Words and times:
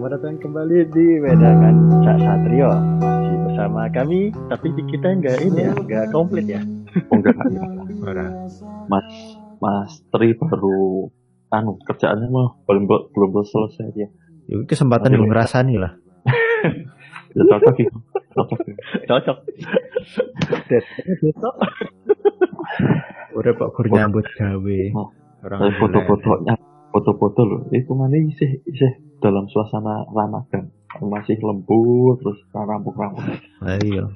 Selamat 0.00 0.16
datang 0.16 0.40
kembali 0.40 0.76
di 0.96 1.06
Wedangan 1.20 1.76
Cak 2.00 2.18
Satrio 2.24 2.72
Masih 3.04 3.36
bersama 3.44 3.84
kami, 3.92 4.32
tapi 4.48 4.72
kita 4.88 5.12
nggak 5.12 5.44
ini 5.44 5.60
ya, 5.60 5.72
nggak 5.76 6.04
komplit 6.08 6.48
ya 6.48 6.64
Oh, 7.12 7.20
enggak, 7.20 7.36
enggak. 7.36 8.32
Mas 8.88 9.08
Mas 9.60 10.00
Tri 10.08 10.32
baru 10.40 11.04
anu 11.52 11.76
kerjaannya 11.84 12.32
mah 12.32 12.64
belum 12.64 12.88
belum 12.88 13.44
selesai 13.44 13.92
dia. 13.92 14.08
Ya, 14.48 14.64
kesempatan 14.64 15.20
yang 15.20 15.28
ngerasani 15.28 15.76
lah. 15.76 15.92
Ya 17.36 17.44
cocok 17.44 17.74
gitu. 17.76 17.98
Cocok. 18.32 18.58
Cocok 19.04 19.38
Besok 21.20 21.54
Udah 23.36 23.52
Pak 23.52 23.68
Gur 23.76 23.86
nyambut 23.92 24.24
gawe. 24.32 24.80
Orang 25.44 25.60
foto-fotonya 25.76 26.69
foto-foto 26.90 27.40
loh 27.46 27.60
itu 27.70 27.90
mana 27.94 28.18
isih 28.18 28.62
isih 28.66 28.92
dalam 29.22 29.46
suasana 29.46 30.06
Ramadan 30.10 30.70
masih 31.00 31.38
lembut 31.38 32.18
terus 32.18 32.38
rampung-rampung 32.50 33.38
Ayo. 33.62 34.10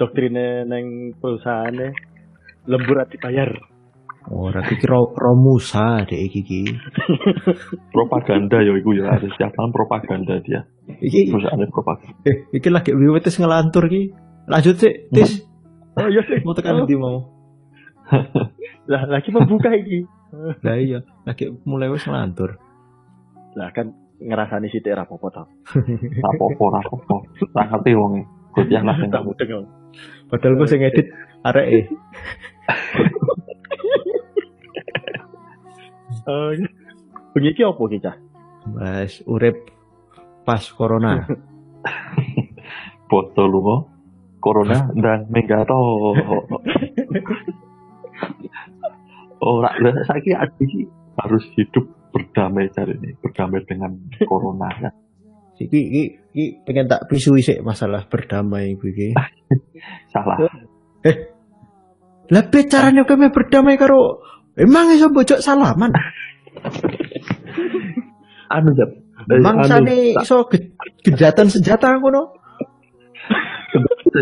Doktrinnya 0.00 0.64
neng 0.64 1.12
perusahaannya 1.20 1.92
Lembur 2.64 2.96
hati 3.00 3.20
bayar 3.20 3.52
Ora 4.28 4.60
iki 4.60 4.84
ro, 4.84 5.16
Romusa 5.16 6.04
dek 6.04 6.20
iki 6.20 6.40
iki. 6.44 6.62
propaganda 7.96 8.60
ya 8.60 8.76
iku 8.76 8.92
ya 8.92 9.08
harus 9.16 9.32
tahun 9.40 9.72
propaganda 9.72 10.36
dia 10.44 10.68
Iki 10.84 11.32
perusahaan 11.32 11.64
propaganda 11.72 12.28
eh, 12.28 12.44
iki 12.52 12.68
lagi 12.68 12.92
wiwit 12.92 13.24
tes 13.24 13.40
ngelantur 13.40 13.88
iki. 13.88 14.12
Lanjut 14.48 14.80
sih, 14.80 15.08
Tis. 15.12 15.44
Oh 15.96 16.08
iya 16.08 16.24
sih 16.24 16.40
Mau 16.44 16.56
tekan 16.56 16.84
ndi 16.84 16.96
mau? 16.96 17.24
Lah 18.88 19.04
lagi 19.04 19.28
membuka 19.28 19.68
ini 19.76 20.08
Lah 20.64 20.76
iya, 20.76 21.04
lagi 21.28 21.52
mulai 21.68 21.92
wis 21.92 22.08
ngelantur. 22.08 22.56
Lah 23.56 23.68
kan 23.72 23.92
ngerasani 24.18 24.66
si 24.72 24.82
daerah 24.82 25.06
popo 25.06 25.30
tau 25.30 25.46
rapopo 26.26 26.74
rapopo 26.74 27.22
tak 27.54 27.70
ngerti 27.70 27.94
lah 27.94 28.98
yang 28.98 29.14
Tak 29.14 29.22
mudeng. 29.22 29.70
Padahal 30.26 30.58
gue 30.58 30.66
sing 30.66 30.82
edit 30.82 31.06
arek 31.46 31.66
e. 31.70 31.80
Oh 36.28 36.52
iya 36.52 36.68
Bunyi 37.32 37.56
ki 37.56 37.64
apa 37.64 37.82
ki 37.88 37.98
Cah? 38.04 38.16
Mas 38.68 39.24
urip 39.24 39.72
pas 40.44 40.60
corona. 40.76 41.24
foto 43.08 43.48
lu 43.48 43.64
kok 43.64 43.80
corona 44.44 44.92
dan 44.92 45.24
menggato 45.32 45.78
ora 49.40 49.70
lah 49.78 49.94
saiki 50.04 50.32
adi 50.32 50.86
harus 51.16 51.44
hidup 51.54 51.84
berdamai 52.10 52.70
cari 52.70 52.94
ini 52.94 53.12
berdamai 53.18 53.62
dengan 53.64 53.92
corona 54.24 54.68
ya 54.78 54.90
Iki 55.58 55.74
iki 55.74 56.02
iki 56.30 56.44
pengen 56.62 56.86
tak 56.86 57.10
pisui 57.10 57.42
sih 57.42 57.58
masalah 57.58 58.06
berdamai 58.06 58.78
iki. 58.78 59.10
salah 60.08 60.38
Lah 62.30 62.44
be 62.46 62.60
carane 62.64 63.02
kowe 63.02 63.26
berdamai 63.26 63.74
karo 63.74 64.22
Emang 64.54 64.90
iso 64.90 65.10
bojok 65.10 65.42
salaman? 65.42 65.90
anu 68.48 68.70
ya 68.72 68.86
Mangsane 69.38 70.14
iso 70.14 70.46
ge- 70.46 70.70
gejatan 71.02 71.50
senjata 71.50 71.90
ngono. 71.98 72.38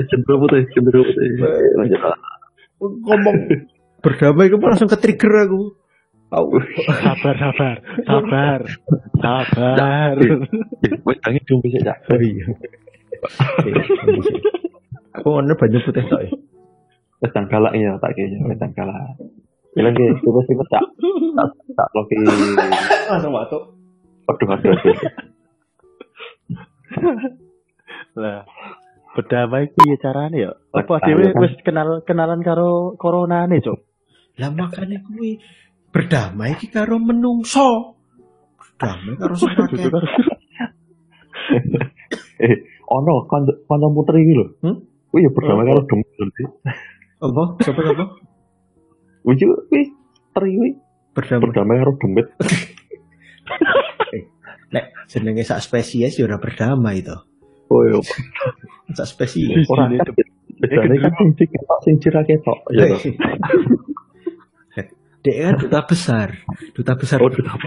cenderung 0.08 0.40
putih 0.40 0.64
cenderung 0.72 1.04
putih 1.04 1.30
Ngomong 2.80 3.36
berdamai 4.00 4.50
ku 4.50 4.56
langsung 4.60 4.90
ke 4.90 4.98
trigger 4.98 5.48
aku. 5.48 5.62
Au. 6.34 6.50
Sabar 7.06 7.38
sabar 7.38 7.76
Sabar 8.02 8.60
Sabar 9.22 10.14
wes 11.06 11.18
tangi 11.22 11.38
dong 11.46 11.62
bisa 11.62 11.78
ya 11.86 11.94
Oh 12.10 12.18
iya. 12.18 12.44
Aku 15.14 15.26
ngono 15.30 15.54
banyu 15.54 15.78
putih 15.86 16.02
tok. 16.10 16.20
ya. 16.26 16.30
wes 17.22 17.30
tang 17.30 17.46
galak 17.46 17.72
ya 17.78 17.94
tak 18.02 18.12
kayaknya 18.18 18.42
wes 18.42 18.58
tang 18.58 18.74
bilang 19.76 19.92
ke 19.92 20.04
tiba 20.24 20.40
tiba 20.48 20.64
tak 20.72 20.84
tak 21.36 21.48
tak 21.78 21.88
loki 21.94 22.16
Langsung 23.06 23.30
batuk. 23.30 23.62
aduh 24.26 24.48
aduh 24.50 24.72
Lah 28.18 28.42
berdamai 29.14 29.70
ki 29.72 29.94
ya 29.94 29.96
carane 30.02 30.36
ya. 30.36 30.52
Apa 30.74 31.00
dhewe 31.06 31.32
wis 31.40 31.54
kenal 31.64 32.02
kenalan 32.04 32.44
karo 32.44 32.98
corona 33.00 33.48
nih, 33.48 33.64
Cuk. 33.64 33.85
Lah 34.36 34.50
makane 34.52 35.00
kuwi 35.00 35.40
berdamai 35.88 36.52
iki 36.54 36.68
karo 36.68 37.00
menungso. 37.00 37.96
Berdamai 38.60 39.16
karo 39.16 39.34
sing 39.40 39.48
akeh. 39.52 39.88
eh 42.36 42.56
ono 42.86 43.24
kan 43.30 43.42
kan 43.64 43.80
putri 43.94 44.20
iki 44.20 44.34
lho 44.36 44.46
Hmm? 44.60 44.76
Wih, 45.14 45.24
ya 45.24 45.30
berdamai 45.32 45.64
karo 45.66 45.82
demit 45.88 46.08
sih. 46.36 46.48
Apa? 47.24 47.42
Siapa 47.64 47.80
apa? 47.80 48.04
Wih, 49.24 49.36
wih, 49.72 49.86
tri 50.36 50.52
wih, 50.54 50.74
Berdamai. 51.16 51.42
berdamai 51.48 51.76
karo 51.80 51.92
demit. 51.96 52.26
Nek 54.74 54.84
jenenge 55.08 55.46
sak 55.46 55.62
spesies 55.62 56.18
ya 56.18 56.26
ora 56.26 56.36
berdamai 56.36 57.00
to. 57.00 57.16
Oh 57.70 57.80
iya, 57.86 57.98
Sak 58.92 59.06
spesies. 59.08 59.64
orang 59.70 59.96
kan 59.98 60.12
bedanya 60.60 61.08
kan 61.08 61.12
sing 61.18 61.30
cik 61.34 61.48
ketok, 61.50 61.78
sing 61.82 61.94
cira 61.98 62.20
ketok. 62.22 62.58
Ya 62.74 62.84
Dek 65.26 65.36
kan 65.42 65.54
duta 65.58 65.80
besar, 65.82 66.28
duta 66.70 66.94
besar, 66.94 67.18
Oh, 67.18 67.26
udah 67.26 67.58
apa 67.58 67.66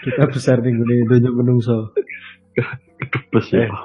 duta 0.00 0.24
besar 0.32 0.56
ning 0.64 0.80
ngene 0.80 1.04
donya 1.04 1.30
menungso. 1.36 1.92
Kedubes 2.56 3.48
ya. 3.52 3.68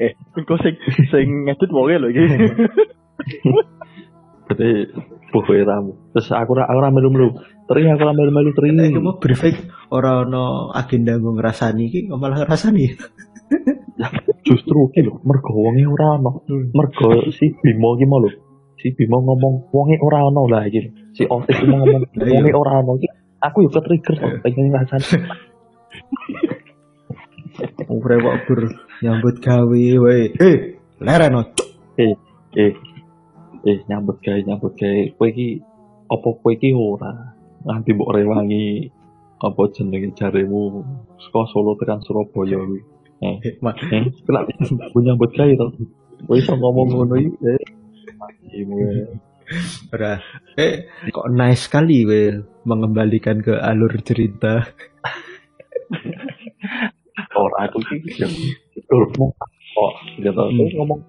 Eh, 0.00 0.16
engko 0.32 0.56
sing 0.64 0.80
sing 1.12 1.44
ngedit 1.44 1.68
wonge 1.76 2.00
lho 2.00 2.08
iki. 2.08 2.24
Berarti 4.48 4.68
pokoknya 5.28 5.68
ramu. 5.68 5.92
Terus 6.16 6.32
aku 6.32 6.56
ra 6.56 6.64
aku 6.64 6.80
ra 6.80 6.88
melu-melu. 6.88 7.36
Tri 7.68 7.84
aku 7.84 8.00
ra 8.00 8.16
melu-melu 8.16 8.56
tri. 8.56 8.72
Eh, 8.72 8.88
kamu 8.96 9.20
briefing 9.20 9.56
ora 9.92 10.24
ono 10.24 10.72
agenda 10.72 11.20
gue 11.20 11.36
ngrasani 11.36 11.92
iki 11.92 12.08
kok 12.08 12.16
malah 12.16 12.48
ngrasani. 12.48 12.96
Justru 14.48 14.88
ki 14.96 15.04
lho, 15.04 15.20
mergo 15.20 15.52
wonge 15.52 15.84
ora 15.84 16.16
ono. 16.16 16.40
Mergo 16.48 17.28
si 17.36 17.52
Bimo 17.60 18.00
ki 18.00 18.08
mau 18.08 18.24
lho. 18.24 18.49
Si 18.80 18.96
Bimo 18.96 19.20
ngomong 19.20 19.68
wonge 19.76 19.96
ora 20.00 20.24
ono 20.24 20.48
lah 20.48 20.64
iki. 20.64 20.80
Si 21.12 21.22
Otis 21.28 21.60
mau 21.68 21.84
ngomong 21.84 22.02
iya. 22.16 22.40
wonge 22.40 22.52
ora 22.56 22.72
ono 22.80 22.96
ki. 22.96 23.08
Aku 23.40 23.64
yo 23.64 23.70
ke-trigger 23.72 24.14
kok 24.20 24.32
pengen 24.44 24.72
ngrasani. 24.72 25.08
Ora 27.88 28.16
kok 28.24 28.36
ber 28.48 28.60
nyambut 29.04 29.36
gawe 29.40 29.82
wae. 30.04 30.32
Eh, 30.36 30.56
lereno. 31.00 31.44
Cuk. 31.52 31.70
eh 32.00 32.14
eh 32.56 32.72
eh 33.68 33.78
nyambut 33.88 34.16
gawe 34.24 34.40
nyambut 34.40 34.72
gawe 34.80 35.00
kowe 35.16 35.28
iki 35.28 35.48
apa 36.08 36.28
kowe 36.40 36.52
iki 36.56 36.72
ora 36.72 37.36
nganti 37.66 37.90
mbok 37.92 38.12
rewangi 38.16 38.88
apa 39.40 39.62
jenenge 39.74 40.16
jaremu 40.16 40.84
saka 41.20 41.40
Solo 41.52 41.76
tekan 41.76 42.00
Surabaya 42.04 42.56
kuwi 42.56 42.80
eh 43.20 43.36
Eh, 43.44 43.52
mak 43.60 43.76
eh 43.92 44.08
kelak 44.24 44.48
mbok 44.48 45.00
nyambut 45.04 45.30
gawe 45.36 45.52
to 45.60 45.66
kowe 46.24 46.36
iso 46.40 46.52
ngomong 46.56 46.88
ngono 46.88 47.14
iki 47.20 47.36
eh 48.48 48.64
Imu, 48.64 48.74
eh. 50.56 50.74
kok 51.10 51.28
nice 51.34 51.66
sekali 51.66 52.06
we 52.06 52.38
mengembalikan 52.64 53.42
ke 53.42 53.58
alur 53.58 53.92
cerita. 54.06 54.62
ora 57.34 57.66
aku 57.66 57.82
iki 57.98 58.20
ya 58.20 58.28
turmu 58.86 59.34
kok 59.74 59.92
gitu 60.22 60.30
kowe 60.30 60.66
ngomong 60.76 61.00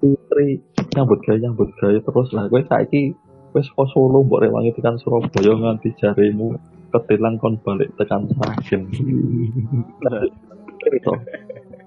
putri 0.00 0.62
nyambut 0.94 1.20
gawe 1.24 1.38
nyambut 1.38 1.68
gawe 1.76 1.96
terus 2.00 2.28
lah. 2.32 2.48
Kowe 2.48 2.62
saiki 2.64 3.12
wis 3.52 3.68
saka 3.68 3.84
Solo 3.92 4.24
mbok 4.24 4.40
rewangi 4.46 4.72
tekan 4.72 4.96
Surabaya 4.96 5.52
nganti 5.52 5.92
jaremu 6.00 6.56
ketilang 6.92 7.36
kon 7.36 7.60
balik 7.60 7.92
tekan 8.00 8.24
Sragen 8.32 8.88
cerita 10.82 11.12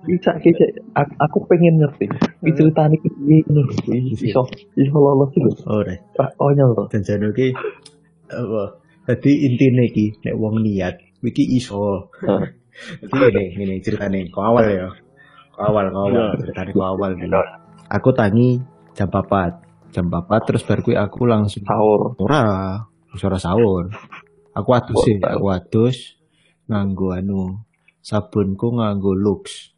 bisa 0.06 0.32
kece 0.40 0.86
aku, 0.94 1.38
pengen 1.50 1.82
ngerti 1.82 2.06
ceritane 2.54 2.96
piye 3.02 3.42
ngono 3.50 3.66
lho 3.66 3.76
Iki 3.90 4.30
iso 4.30 4.46
iso 4.78 4.98
lolos 4.98 5.34
lho 5.34 5.52
Ora. 5.66 5.98
Pak 6.14 6.38
konyol 6.38 6.78
to 6.78 6.84
Dan 6.94 7.02
jane 7.02 7.34
iki 7.34 7.52
apa? 8.30 8.64
Dadi 9.06 9.32
intine 9.46 9.90
iki 9.90 10.16
nek 10.22 10.36
wong 10.38 10.62
niat 10.62 10.96
iki 11.26 11.44
iso. 11.58 12.10
Jadi 13.02 13.18
ini, 13.32 13.44
ini 13.56 13.76
ceritanya 13.80 14.20
kau 14.30 14.44
awal 14.44 14.66
ya. 14.68 14.90
Kau 15.56 15.72
awal, 15.72 15.90
kau 15.90 16.12
awal. 16.12 16.36
Ceritanya 16.38 16.72
kau 16.76 16.86
awal 16.86 17.12
nih. 17.16 17.30
Aku 17.88 18.10
tangi 18.12 18.60
jam 18.98 19.08
4. 19.08 19.94
Jam 19.96 20.12
4 20.12 20.28
terus 20.44 20.64
baru 20.68 20.92
aku 21.08 21.24
langsung 21.24 21.64
sahur 21.64 22.20
ora, 22.20 22.44
suara 23.16 23.40
sahur. 23.40 23.94
Aku 24.56 24.70
adus 24.72 25.00
sih, 25.04 25.20
aku 25.20 25.48
adus 25.52 26.20
nganggo 26.68 27.16
anu 27.16 27.64
sabunku 28.04 28.76
nganggo 28.76 29.16
Lux. 29.16 29.75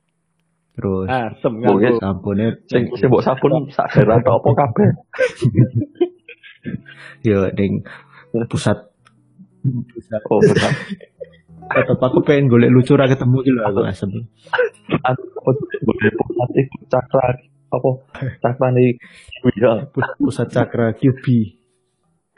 Terus 0.78 1.10
Asem 1.10 1.54
Mungkin- 1.58 1.98
nganggo. 1.98 2.00
sabunnya 2.00 2.48
sing 2.70 2.84
sing 2.94 3.10
mbok 3.10 3.26
sabun 3.26 3.66
sak 3.68 3.90
daerah 3.92 4.22
tok 4.22 4.38
apa 4.38 4.50
kabeh 4.56 4.90
yo 7.28 7.50
ning 7.54 7.82
pusat 8.46 8.78
Oh, 10.30 10.40
benar. 10.40 10.72
Tetep 11.76 12.00
aku 12.00 12.24
pengen 12.24 12.48
golek 12.48 12.72
lucu 12.72 12.96
ra 12.96 13.04
ketemu 13.04 13.44
gitu 13.44 13.60
aku 13.60 13.84
asem. 13.84 14.08
Aku 15.04 15.52
boleh 15.84 16.12
pusat 16.14 16.50
itu 16.56 16.78
cakra 16.88 17.36
apa? 17.68 17.90
Cakra 18.40 18.68
nih 18.72 18.96
ya. 19.60 19.84
Pusat 20.16 20.48
cakra 20.54 20.96
QB. 20.96 21.26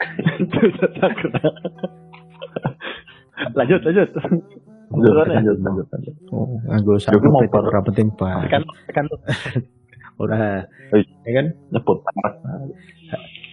lanjut 3.54 3.80
lanjut 3.84 4.08
Lanjut, 4.90 5.14
lanjut, 5.22 5.56
lanjut, 5.62 5.86
lanjut. 5.86 6.14
Oh, 6.34 6.58
anggo 6.66 6.98
aku 6.98 7.02
sak 7.02 7.14
mau 7.22 7.46
ora 7.46 7.80
penting 7.86 8.10
banget. 8.18 8.66
Ora. 10.20 10.68
Eh. 10.92 11.00
Ya 11.24 11.30
kan? 11.40 11.46
Nyebut. 11.72 12.04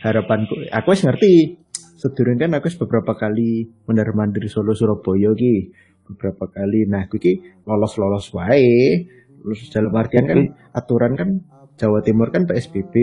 Harapanku 0.03 0.67
aku 0.67 0.87
wis 0.91 1.05
ngerti. 1.05 1.61
Sedurunge 1.95 2.43
kan 2.43 2.57
aku 2.57 2.67
wis 2.67 2.75
beberapa 2.75 3.15
kali 3.15 3.69
mondar 3.87 4.11
mandir 4.17 4.43
Solo 4.51 4.73
Surabaya 4.75 5.31
ki 5.31 5.71
beberapa 6.11 6.51
kali. 6.51 6.89
Nah 6.89 7.07
aku 7.07 7.21
ki 7.21 7.63
lolos 7.63 7.95
lolos 8.01 8.33
wae. 8.35 9.07
Terus 9.39 9.71
dalam 9.71 9.95
artian 9.95 10.25
kan 10.27 10.39
aturan 10.75 11.13
kan 11.15 11.29
Jawa 11.77 12.01
Timur 12.03 12.33
kan 12.33 12.49
PSBB 12.49 12.95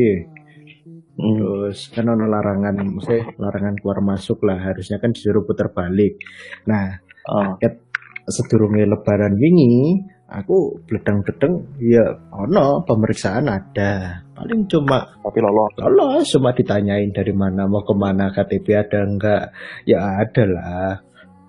Hmm. 1.15 1.39
terus 1.39 1.95
kan 1.95 2.11
ono 2.11 2.27
larangan 2.27 2.75
maksudnya 2.91 3.39
larangan 3.39 3.79
keluar 3.79 4.03
masuk 4.03 4.43
lah. 4.43 4.59
Harusnya 4.59 4.99
kan 4.99 5.15
disuruh 5.15 5.47
putar 5.47 5.71
balik. 5.71 6.19
Nah 6.67 6.99
Ah, 7.25 7.57
ket 7.57 7.81
sedurunge 8.29 8.88
lebaran 8.88 9.37
wingi 9.37 10.00
aku 10.29 10.82
bledang-bledeng 10.88 11.79
ya 11.79 12.05
ono 12.32 12.82
pemeriksaan 12.82 13.47
ada. 13.47 14.25
Paling 14.35 14.67
cuma 14.67 15.05
tapi 15.23 15.38
lolos. 15.38 15.71
lolos 15.79 16.26
cuma 16.32 16.50
ditanyain 16.50 17.12
dari 17.15 17.31
mana 17.31 17.71
mau 17.71 17.87
ke 17.87 17.94
mana 17.94 18.32
KTP 18.35 18.67
ada 18.75 19.06
enggak? 19.06 19.55
Ya 19.87 20.03
ada 20.25 20.43
lah. 20.49 20.93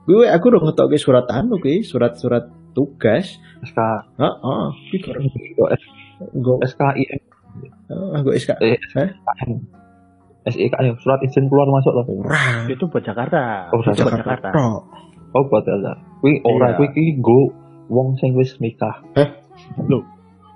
Gue 0.06 0.30
aku 0.30 0.54
udah 0.54 0.62
ngetoke 0.69 0.98
surat 1.01 1.25
anu 1.33 1.57
gue 1.57 1.81
surat-surat 1.81 2.45
tugas. 2.78 3.42
SK 3.66 3.80
oh 4.21 4.36
oh 4.45 4.66
gue 6.36 6.56
SKIM 6.69 7.19
gue 8.21 8.33
SK 8.38 8.51
eh? 8.62 8.78
SIK 10.45 10.75
surat 11.01 11.19
izin 11.25 11.50
keluar 11.50 11.66
masuk 11.74 11.94
lah. 11.98 12.06
Rah, 12.06 12.69
itu 12.69 12.86
buat 12.86 13.01
Jakarta. 13.01 13.74
Oh, 13.74 13.81
buat 13.81 13.98
Jakarta. 13.98 14.54
Oh 15.36 15.44
buat 15.52 15.68
Elza. 15.68 16.00
Kui 16.24 16.40
ora 16.48 16.80
Iya. 16.80 16.88
kui 16.88 17.12
go 17.20 17.52
wong 17.92 18.16
sing 18.24 18.32
wis 18.40 18.56
nikah. 18.64 19.04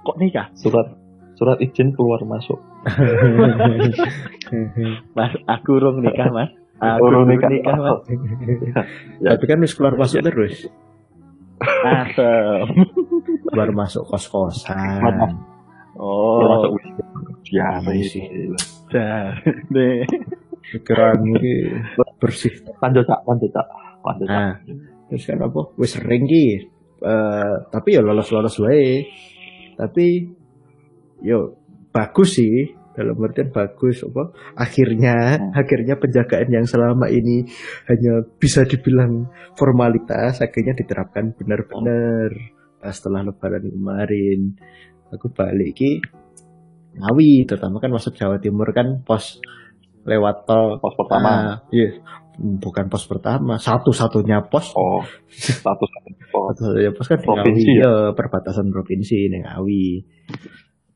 kok 0.08 0.16
nikah? 0.16 0.48
Surat 0.56 0.88
surat 1.36 1.60
izin 1.60 1.92
keluar 1.92 2.24
masuk. 2.24 2.56
mas 5.16 5.36
aku 5.52 5.84
urung 5.84 6.00
nikah 6.00 6.31
mas. 6.31 6.48
Aku 6.80 7.12
urung 7.12 7.28
nikah. 7.28 7.52
nikah 7.52 7.76
mas. 7.76 8.08
Tapi 9.28 9.44
kan 9.44 9.60
wis 9.60 9.76
keluar 9.76 10.00
masuk 10.00 10.24
terus. 10.24 10.72
Asem 11.84 12.88
keluar 13.52 13.75
masuk 13.75 14.08
kos 14.08 14.32
kosan 14.32 14.80
Keluar 14.80 15.36
oh 16.00 16.48
masuk 16.56 16.72
wis. 16.80 16.88
Diare. 17.50 18.00
dah 18.90 19.36
deh 19.75 20.08
pikiran 20.72 21.20
ini 21.20 21.84
bersih. 22.22 22.54
Lanjut 22.80 23.04
cak, 23.04 23.22
cak. 24.04 24.18
nah. 24.25 24.54
Terus 25.10 25.24
kan 25.25 25.42
apa? 25.42 25.62
Wis 25.75 25.98
sering 25.98 26.24
ki. 26.30 26.48
Eh, 27.00 27.56
tapi 27.72 27.96
ya 27.96 28.01
lolos 28.06 28.30
lolos 28.30 28.60
wae. 28.62 29.07
Tapi 29.74 30.06
yo 31.24 31.56
bagus 31.90 32.38
sih. 32.38 32.75
Dalam 32.90 33.16
artian 33.24 33.48
bagus 33.56 34.04
apa? 34.04 34.36
Akhirnya 34.60 35.40
Hmm. 35.40 35.56
akhirnya 35.56 35.96
penjagaan 35.96 36.51
yang 36.51 36.68
selama 36.68 37.07
ini 37.07 37.48
hanya 37.88 38.28
bisa 38.36 38.68
dibilang 38.68 39.31
formalitas 39.56 40.44
akhirnya 40.44 40.75
diterapkan 40.75 41.31
benar-benar. 41.31 42.36
Pas 42.80 42.92
setelah 42.92 43.24
lebaran 43.24 43.72
kemarin 43.72 44.40
aku 45.16 45.31
balik 45.31 45.80
ki 45.80 45.92
Ngawi. 47.00 47.48
Terutama 47.48 47.80
kan 47.80 47.92
masuk 47.96 48.19
Jawa 48.19 48.36
Timur 48.44 48.68
kan 48.75 49.00
pos 49.07 49.40
lewat 50.04 50.44
tol. 50.44 50.81
Pos 50.84 50.94
pertama. 51.00 51.30
Ah, 51.30 51.56
iya. 51.72 51.96
Bukan 52.39 52.88
pos 52.88 53.03
pertama 53.03 53.59
satu-satunya 53.59 54.47
pos. 54.47 54.71
Oh, 54.74 55.03
status 55.27 55.89
pos. 56.31 56.56
satu-satunya 56.56 56.91
pos 56.95 57.06
kan 57.12 57.19
di 57.19 57.27
Provinsi 57.27 57.68
Ngawi, 57.68 57.75
ya? 57.75 57.83
ya 57.83 57.94
perbatasan 58.15 58.68
provinsi 58.71 59.18
Ngawi. 59.27 59.88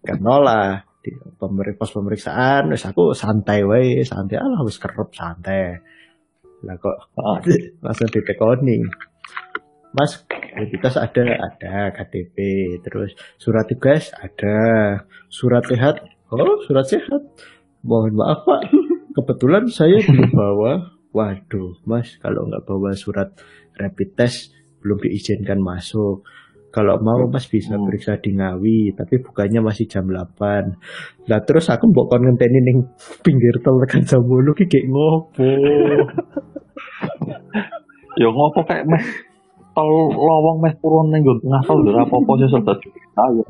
Karena 0.04 0.34
lah 0.40 0.68
di 1.04 1.12
pemer- 1.36 1.76
pos 1.76 1.92
pemeriksaan 1.92 2.72
wis 2.72 2.88
aku 2.88 3.12
santai 3.12 3.68
wae 3.68 4.02
santai. 4.08 4.40
Alah 4.40 4.64
wis 4.64 4.80
kerep 4.80 5.12
santai. 5.12 5.84
Lah 6.64 6.76
kok 6.80 7.12
Ah, 7.20 7.44
langsung 7.84 8.08
ditekoni. 8.08 8.80
Mas 9.94 10.24
identitas 10.58 10.98
ada 10.98 11.22
ada 11.38 11.92
KTP 11.94 12.38
terus 12.82 13.14
surat 13.38 13.68
tugas 13.68 14.10
ada 14.16 14.58
surat 15.28 15.62
sehat. 15.68 16.02
Oh 16.32 16.58
surat 16.66 16.88
sehat. 16.88 17.22
Mohon 17.84 18.24
maaf 18.24 18.48
Pak. 18.48 18.62
Kebetulan 19.20 19.70
saya 19.70 20.00
belum 20.02 20.32
bawa 20.34 20.93
waduh 21.14 21.78
Mas 21.86 22.18
kalau 22.18 22.50
nggak 22.50 22.66
bawa 22.66 22.98
surat 22.98 23.30
rapid 23.78 24.18
test 24.18 24.50
belum 24.82 24.98
diizinkan 25.00 25.62
masuk 25.62 26.26
kalau 26.74 26.98
mau 27.06 27.30
Mas 27.30 27.46
bisa 27.46 27.78
Hmm. 27.78 27.86
periksa 27.86 28.18
di 28.18 28.34
Ngawi 28.34 28.98
tapi 28.98 29.22
bukannya 29.22 29.62
masih 29.62 29.86
jam 29.86 30.10
8 30.10 31.30
lah 31.30 31.42
terus 31.46 31.70
aku 31.70 31.86
mbok 31.86 32.10
kon 32.10 32.26
ngenteni 32.26 32.60
ning 32.66 32.78
pinggir 33.22 33.62
tol 33.62 33.78
tekan 33.86 34.02
jam 34.04 34.26
8 34.26 34.58
ki 34.58 34.66
kayak 34.66 34.86
ngopo 34.90 35.46
yo 38.22 38.34
ngopo 38.34 38.66
kayak 38.66 38.90
meh 38.90 39.04
tol 39.78 39.90
lowong 40.14 40.58
meh 40.62 40.74
turun 40.82 41.14
ning 41.14 41.22
tengah 41.22 41.62
tol 41.66 41.82
ora 41.82 42.06
apa-apa 42.06 42.32
sudah 42.50 42.78
ayo. 43.30 43.46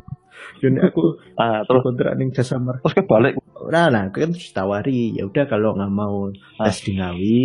Jadi 0.60 0.80
aku 0.80 1.20
Ah, 1.36 1.62
terus? 1.64 1.84
kontrak 1.84 2.14
ning 2.16 2.32
jasa 2.32 2.56
marga 2.58 2.80
terus 2.82 2.96
kebalik. 3.00 3.34
nah, 3.68 3.88
nah 3.88 4.08
aku 4.08 4.24
kan 4.24 4.32
terus 4.32 4.52
tawari 4.52 5.12
ya 5.12 5.24
udah 5.24 5.46
kalau 5.46 5.76
nggak 5.76 5.92
mau 5.92 6.30
Ah. 6.58 6.68
tes 6.68 6.84
di 6.84 6.96
Ngawi. 6.96 7.40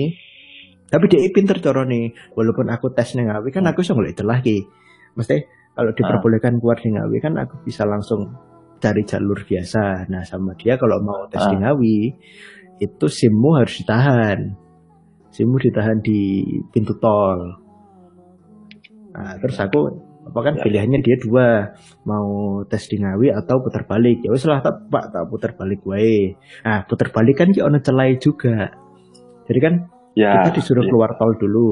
Tapi 0.89 1.05
dia 1.07 1.21
pinter 1.29 1.61
coro 1.61 1.85
nih 1.85 2.09
walaupun 2.33 2.67
aku 2.69 2.91
tes 2.93 3.13
di 3.13 3.21
Ngawi 3.21 3.49
kan 3.51 3.67
aku 3.67 3.83
bisa 3.83 3.93
ngeliat 3.93 4.15
itu 4.15 4.25
lagi 4.25 4.59
mesti 5.13 5.37
kalau 5.75 5.91
diperbolehkan 5.93 6.59
keluar 6.59 6.79
di 6.79 6.89
Ngawi 6.91 7.17
kan 7.19 7.35
aku 7.37 7.61
bisa 7.63 7.83
langsung 7.85 8.33
cari 8.79 9.03
jalur 9.03 9.43
biasa. 9.43 10.07
Nah 10.07 10.23
sama 10.23 10.55
dia 10.55 10.79
kalau 10.79 11.03
mau 11.03 11.27
tes 11.27 11.43
di 11.45 11.57
Ngawi 11.57 11.99
itu 12.79 13.07
simmu 13.07 13.59
harus 13.59 13.75
ditahan. 13.77 14.39
Simmu 15.29 15.59
ditahan 15.59 15.99
di 16.01 16.41
pintu 16.71 16.97
tol. 16.97 17.59
Nah 19.13 19.35
terus 19.37 19.59
aku 19.59 20.08
apa 20.29 20.41
kan 20.45 20.55
Ya. 20.57 20.63
pilihannya 20.65 21.01
dia 21.01 21.17
dua 21.17 21.73
mau 22.05 22.61
tes 22.69 22.85
di 22.87 23.01
Ngawi 23.01 23.33
atau 23.33 23.65
putar 23.65 23.89
balik 23.89 24.21
ya 24.21 24.31
wis 24.31 24.45
lah 24.45 24.61
tak 24.61 24.87
pak 24.93 25.09
tak 25.11 25.25
putar 25.27 25.57
balik 25.57 25.81
wae 25.89 26.37
nah 26.63 26.85
putar 26.85 27.09
balik 27.09 27.41
kan 27.41 27.49
ki 27.49 27.65
ono 27.65 27.81
celai 27.81 28.21
juga 28.21 28.69
jadi 29.49 29.61
kan 29.61 29.75
Ya. 30.13 30.45
kita 30.45 30.59
disuruh 30.59 30.83
iya. 30.85 30.91
keluar 30.91 31.11
tol 31.17 31.33
dulu 31.35 31.69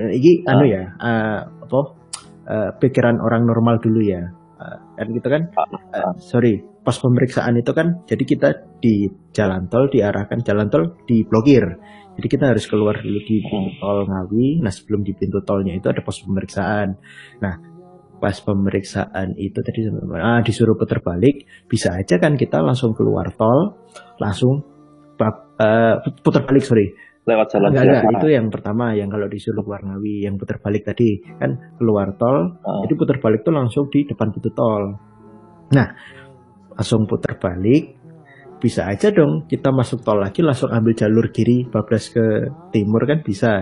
Eh, 0.00 0.16
ini 0.16 0.46
Ah. 0.48 0.56
anu 0.56 0.64
ya 0.64 0.82
eh, 0.96 1.40
apa 1.44 1.80
eh, 2.48 2.70
pikiran 2.80 3.20
orang 3.20 3.44
normal 3.44 3.76
dulu 3.78 4.00
ya 4.00 4.22
kan 4.96 5.06
gitu 5.10 5.28
kan 5.28 5.48
Eh, 5.92 6.12
sorry 6.20 6.60
pas 6.80 6.96
pemeriksaan 6.96 7.56
itu 7.56 7.72
kan 7.76 8.00
jadi 8.04 8.24
kita 8.24 8.48
di 8.80 9.04
jalan 9.36 9.68
tol 9.68 9.88
diarahkan 9.88 10.40
jalan 10.40 10.72
tol 10.72 10.96
diblokir 11.04 11.64
jadi 12.20 12.28
kita 12.36 12.44
harus 12.52 12.68
keluar 12.68 13.00
dulu 13.00 13.16
di 13.24 13.40
pintu 13.40 13.72
tol 13.80 14.04
Ngawi. 14.04 14.60
Nah 14.60 14.68
sebelum 14.68 15.00
di 15.00 15.16
pintu 15.16 15.40
tolnya 15.40 15.72
itu 15.72 15.88
ada 15.88 16.04
pos 16.04 16.20
pemeriksaan. 16.20 17.00
Nah 17.40 17.54
pas 18.20 18.36
pemeriksaan 18.36 19.32
itu 19.40 19.64
tadi 19.64 19.88
ah, 20.20 20.44
disuruh 20.44 20.76
putar 20.76 21.00
balik 21.00 21.48
bisa 21.64 21.96
aja 21.96 22.20
kan 22.20 22.36
kita 22.36 22.60
langsung 22.60 22.92
keluar 22.92 23.32
tol 23.32 23.80
langsung 24.20 24.60
eh, 25.16 25.94
putar 26.20 26.44
balik 26.44 26.64
sorry. 26.68 26.92
Lewat 27.20 27.52
jalan 27.52 27.68
Enggak, 27.72 27.84
enggak, 27.84 28.04
itu 28.16 28.28
yang 28.32 28.46
pertama 28.48 28.96
yang 28.96 29.12
kalau 29.12 29.28
disuruh 29.28 29.60
keluar 29.60 29.84
Ngawi, 29.84 30.24
yang 30.24 30.40
putar 30.40 30.56
balik 30.56 30.88
tadi 30.88 31.20
kan 31.36 31.76
keluar 31.76 32.16
tol, 32.16 32.56
Ah. 32.64 32.80
jadi 32.88 32.96
putar 32.96 33.16
balik 33.20 33.44
tuh 33.44 33.52
langsung 33.52 33.92
di 33.92 34.08
depan 34.08 34.32
pintu 34.32 34.48
tol. 34.56 34.96
Nah, 35.70 35.88
langsung 36.72 37.04
putar 37.04 37.36
balik, 37.36 37.99
bisa 38.60 38.86
aja 38.86 39.08
dong 39.08 39.48
kita 39.48 39.72
masuk 39.72 40.04
tol 40.04 40.20
lagi 40.20 40.44
langsung 40.44 40.68
ambil 40.68 40.92
jalur 40.92 41.32
kiri 41.32 41.64
bablas 41.66 42.12
ke 42.12 42.52
timur 42.70 43.08
kan 43.08 43.24
bisa. 43.24 43.52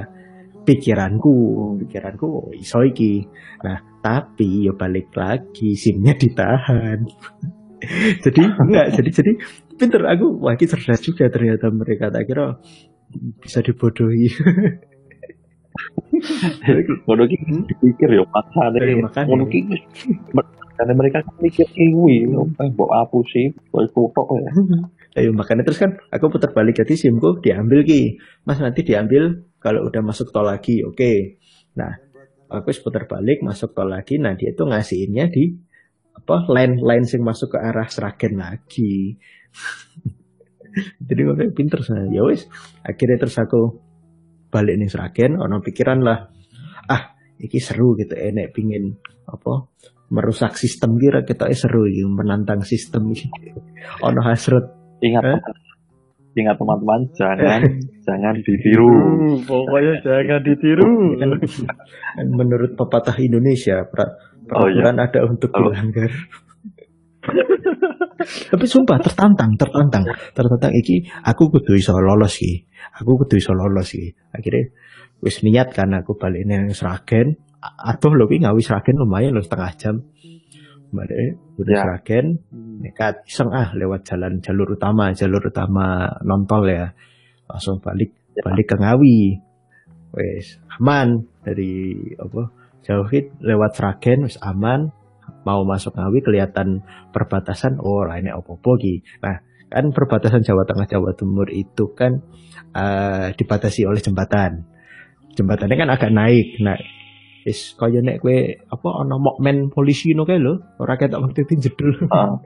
Pikiranku, 0.68 1.32
pikiranku 1.80 2.26
oh, 2.28 2.52
iso 2.52 2.84
iki. 2.84 3.24
Nah, 3.64 3.80
tapi 4.04 4.68
ya 4.68 4.76
balik 4.76 5.16
lagi 5.16 5.72
simnya 5.72 6.12
ditahan. 6.12 7.08
jadi 8.26 8.42
enggak, 8.52 9.00
jadi 9.00 9.10
jadi 9.16 9.32
pinter 9.80 10.04
aku 10.04 10.44
wah 10.44 10.52
ini 10.52 10.68
cerdas 10.68 11.00
juga 11.00 11.32
ternyata 11.32 11.72
mereka 11.72 12.12
tak 12.12 12.28
kira 12.28 12.60
bisa 13.40 13.64
dibodohi. 13.64 14.28
Ki 16.68 17.38
dipikir 17.68 18.10
yo 18.12 18.24
makane. 18.28 18.78
Iya, 18.82 18.96
makane. 19.00 19.30
Karena 20.78 20.94
mereka 20.94 21.26
kan 21.26 21.34
mikir 21.42 21.66
kiwi, 21.74 22.30
mbok 22.30 22.90
apa 22.94 23.18
sih, 23.26 23.50
mbok 23.50 23.90
tutok 23.90 24.30
ya. 24.38 24.50
Ayo 25.18 25.34
makanya 25.34 25.66
terus 25.66 25.82
kan 25.82 25.98
aku 26.14 26.30
putar 26.30 26.54
balik 26.54 26.78
jadi 26.78 26.94
simku 26.94 27.42
diambil 27.42 27.82
ki. 27.82 28.22
Mas 28.46 28.62
nanti 28.62 28.86
diambil 28.86 29.42
kalau 29.58 29.90
udah 29.90 29.98
masuk 30.06 30.30
tol 30.30 30.46
lagi 30.46 30.86
oke. 30.86 31.42
Nah 31.74 31.98
aku 32.46 32.70
putar 32.78 33.10
balik 33.10 33.42
masuk 33.42 33.74
tol 33.74 33.90
lagi. 33.90 34.22
Nah 34.22 34.38
dia 34.38 34.54
tuh 34.54 34.70
ngasihinnya 34.70 35.26
di 35.26 35.50
apa 36.14 36.46
line 36.54 36.78
line 36.78 37.06
sing 37.10 37.26
masuk 37.26 37.56
ke 37.56 37.58
arah 37.58 37.90
Sragen 37.90 38.38
lagi. 38.38 39.18
Jadi 41.10 41.20
gue 41.26 41.34
pinter 41.50 41.82
saya. 41.82 42.06
Ya 42.06 42.22
wis 42.22 42.46
akhirnya 42.86 43.18
terus 43.18 43.34
aku 43.42 43.82
balik 44.54 44.78
nih 44.78 44.86
Sragen 44.86 45.34
ono 45.34 45.58
pikiran 45.58 45.98
lah. 46.06 46.30
Ah 46.86 47.18
iki 47.42 47.58
seru 47.58 47.98
gitu 47.98 48.14
enek 48.14 48.54
pingin 48.54 48.94
apa 49.26 49.66
merusak 50.08 50.54
sistem 50.54 50.96
kira 50.96 51.20
kita 51.20 51.48
seru 51.52 51.84
yang 51.84 52.10
menantang 52.10 52.60
sistem 52.60 53.12
ono 54.00 54.20
hasrat 54.20 54.64
Ingat 54.98 55.22
Eh? 55.24 55.40
ingat 56.34 56.54
teman-teman 56.54 57.02
jangan 57.12 57.60
jangan 58.00 58.34
ditiru. 58.38 58.86
Hmm, 58.86 59.36
pokoknya 59.42 59.94
jangan 60.00 60.40
ditiru. 60.40 60.86
kan, 61.16 61.30
menurut 62.28 62.74
pepatah 62.74 63.14
Indonesia 63.18 63.82
pra, 63.84 64.06
Oh, 64.48 64.64
iya. 64.64 64.80
peraturan 64.80 64.96
ada 64.98 65.20
untuk 65.24 65.50
Oh. 65.50 65.66
dilanggar 65.66 66.10
tapi 68.48 68.64
sumpah 68.64 68.98
tertantang 68.98 69.54
tertantang 69.54 70.02
tertantang 70.32 70.72
iki 70.74 71.06
aku 71.22 71.48
kudu 71.50 71.76
iso 71.76 71.94
lolos 71.94 72.34
ki 72.34 72.64
aku 72.96 73.24
kudu 73.24 73.38
iso 73.38 73.52
lolos 73.52 73.92
ki 73.92 74.10
akhirnya 74.32 74.72
wis 75.20 75.42
niat 75.42 75.70
kan 75.70 75.92
aku 75.94 76.16
balik 76.16 76.42
nang 76.44 76.72
Sragen 76.72 77.36
A- 77.36 77.47
aduh 77.62 78.14
lho 78.14 78.30
ki 78.30 78.42
ngawi 78.42 78.60
Sragen 78.62 78.96
lumayan 78.98 79.34
loh 79.34 79.42
setengah 79.42 79.70
jam. 79.74 79.94
Balik 80.88 81.36
udah 81.60 81.72
Ya. 81.74 81.82
Sragen 81.84 82.40
nekat 82.80 83.26
iseng 83.28 83.50
ah 83.52 83.74
lewat 83.76 84.08
jalan 84.08 84.40
jalur 84.40 84.72
utama 84.72 85.12
jalur 85.12 85.42
utama 85.42 86.16
nontol 86.22 86.64
ya. 86.70 86.94
Langsung 87.50 87.82
balik 87.82 88.14
Ya. 88.38 88.46
balik 88.46 88.66
ke 88.70 88.76
Ngawi. 88.78 89.20
Wes 90.14 90.56
aman 90.78 91.28
dari 91.44 91.92
apa 92.16 92.48
jauh 92.86 93.08
hit 93.10 93.34
lewat 93.42 93.76
Sragen 93.76 94.24
wis 94.24 94.38
aman. 94.40 94.94
Mau 95.44 95.64
masuk 95.64 95.92
Ngawi 95.96 96.24
kelihatan 96.24 96.84
perbatasan 97.12 97.76
oh 97.80 98.04
lainnya 98.04 98.36
opo-opo 98.36 98.80
ki. 98.80 99.04
Nah 99.20 99.44
kan 99.68 99.92
perbatasan 99.92 100.40
Jawa 100.40 100.64
Tengah 100.64 100.88
Jawa 100.88 101.12
Timur 101.12 101.52
itu 101.52 101.92
kan 101.92 102.24
eh, 102.72 103.36
dibatasi 103.36 103.84
oleh 103.84 104.00
jembatan. 104.00 104.64
Jembatannya 105.36 105.76
kan 105.76 105.88
agak 105.92 106.10
naik. 106.12 106.56
Nah 106.64 106.76
Wis 107.46 107.74
kaya 107.78 108.02
nek 108.02 108.22
kowe 108.22 108.34
apa 108.70 108.88
ana 108.98 109.16
mokmen 109.18 109.70
polisi 109.70 110.14
no 110.16 110.26
kae 110.26 110.38
lho, 110.42 110.58
ora 110.82 110.98
ketok 110.98 111.22
ngerti 111.22 111.54
jedul. 111.58 111.94
Ah, 112.10 112.38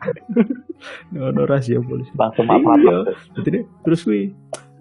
Ono 1.28 1.44
rahasia 1.44 1.80
polisi. 1.84 2.12
langsung 2.16 2.48
Iya. 2.48 2.56
apa 2.56 3.12
Jadi 3.36 3.48
deh, 3.52 3.64
terus 3.84 4.00
kuwi 4.06 4.32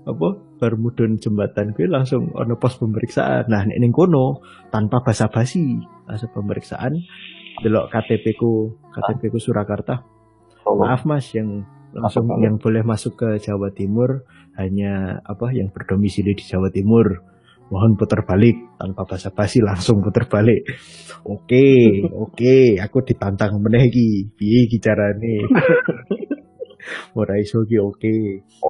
apa 0.08 0.28
bar 0.58 0.74
mudhun 0.80 1.20
jembatan 1.20 1.76
kuwi 1.76 1.92
langsung 1.92 2.32
ono 2.32 2.56
pos 2.56 2.80
pemeriksaan. 2.80 3.52
Nah, 3.52 3.68
nek 3.68 3.78
ning 3.78 3.92
kono 3.92 4.40
tanpa 4.72 5.04
basa-basi, 5.04 5.84
langsung 6.08 6.32
pemeriksaan 6.32 6.96
delok 7.60 7.92
KTP 7.92 8.40
ku, 8.40 8.80
KTP 8.96 9.36
ku 9.36 9.38
Surakarta. 9.38 10.00
Solo. 10.64 10.88
Maaf 10.88 11.04
Mas 11.04 11.28
yang 11.36 11.68
langsung 11.92 12.30
Apa-apa? 12.32 12.44
yang 12.46 12.56
boleh 12.56 12.84
masuk 12.88 13.14
ke 13.20 13.30
Jawa 13.44 13.74
Timur 13.76 14.24
hanya 14.56 15.20
apa 15.28 15.52
yang 15.52 15.68
berdomisili 15.74 16.32
di 16.38 16.44
Jawa 16.46 16.72
Timur. 16.72 17.20
Mohon 17.70 18.02
putar 18.02 18.26
balik 18.26 18.58
tanpa 18.82 19.06
basa-basi 19.06 19.62
langsung 19.62 20.02
putar 20.02 20.26
balik. 20.26 20.66
Oke, 21.22 22.02
oke, 22.10 22.82
aku 22.82 22.98
ditantang 23.06 23.62
meneh 23.62 23.86
iki. 23.94 24.26
Piye 24.34 24.66
iki 24.66 24.82
carane? 24.82 25.46
Ora 27.20 27.38
iso 27.38 27.62
ki 27.70 27.78
oke. 27.78 28.16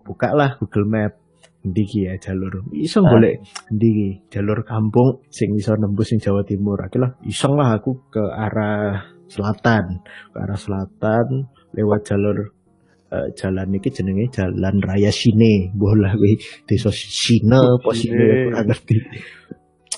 Buka 0.03 0.35
lah 0.35 0.59
Google 0.59 0.87
Map. 0.89 1.13
Endi 1.59 1.83
ki 1.83 2.07
ya 2.07 2.15
jalur. 2.19 2.63
Iso 2.71 3.03
Ah. 3.03 3.11
golek 3.11 3.43
endi 3.71 3.87
ki 3.91 4.07
jalur 4.31 4.63
kampung 4.63 5.23
sing 5.27 5.51
iso 5.55 5.75
nembus 5.75 6.11
sing 6.11 6.19
Jawa 6.19 6.43
Timur. 6.47 6.79
Akhirnya 6.79 7.19
iseng 7.27 7.55
lah 7.59 7.75
aku 7.79 7.99
ke 8.07 8.23
arah 8.23 9.03
selatan. 9.27 10.03
Ke 10.31 10.37
arah 10.39 10.59
selatan 10.59 11.51
lewat 11.75 12.07
jalur 12.07 12.55
eh, 13.09 13.27
jalan 13.35 13.75
iki 13.75 13.89
jenenge 13.89 14.29
Jalan 14.29 14.81
Raya 14.81 15.11
Sine. 15.13 15.73
Bola 15.73 16.13
kuwi 16.15 16.37
desa 16.65 16.93
Sine 16.93 17.57
apa 17.57 17.91
Sine 17.93 18.53
ora 18.53 18.61
ngerti. 18.65 18.95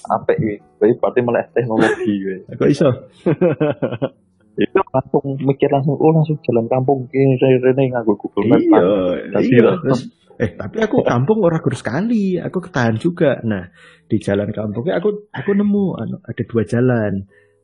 Apik 0.02 0.38
iki. 0.40 0.56
Berarti 0.82 0.94
berarti 0.98 1.20
melek 1.22 1.48
teknologi 1.54 2.14
kowe. 2.26 2.38
Kok 2.60 2.70
iso? 2.72 2.90
Itu 4.62 4.80
langsung 4.92 5.26
mikir 5.40 5.70
langsung 5.72 5.96
oh 5.96 6.12
langsung 6.12 6.38
jalan 6.44 6.68
kampung 6.68 7.08
kene 7.08 7.62
rene 7.64 7.84
nganggo 7.88 8.20
Google 8.20 8.52
Maps. 8.52 8.68
Iya, 8.68 9.40
iya. 9.40 9.72
Terus, 9.80 10.02
eh 10.42 10.52
tapi 10.60 10.84
aku 10.84 11.08
kampung 11.08 11.40
ora 11.40 11.64
gur 11.64 11.72
sekali, 11.72 12.36
aku 12.36 12.60
ketahan 12.60 13.00
juga. 13.00 13.40
Nah 13.48 13.72
di 14.12 14.20
jalan 14.20 14.52
kampungnya 14.52 15.00
aku 15.00 15.32
aku 15.32 15.56
nemu 15.56 15.86
anu, 15.96 16.18
ada 16.20 16.44
dua 16.44 16.64
jalan. 16.68 17.14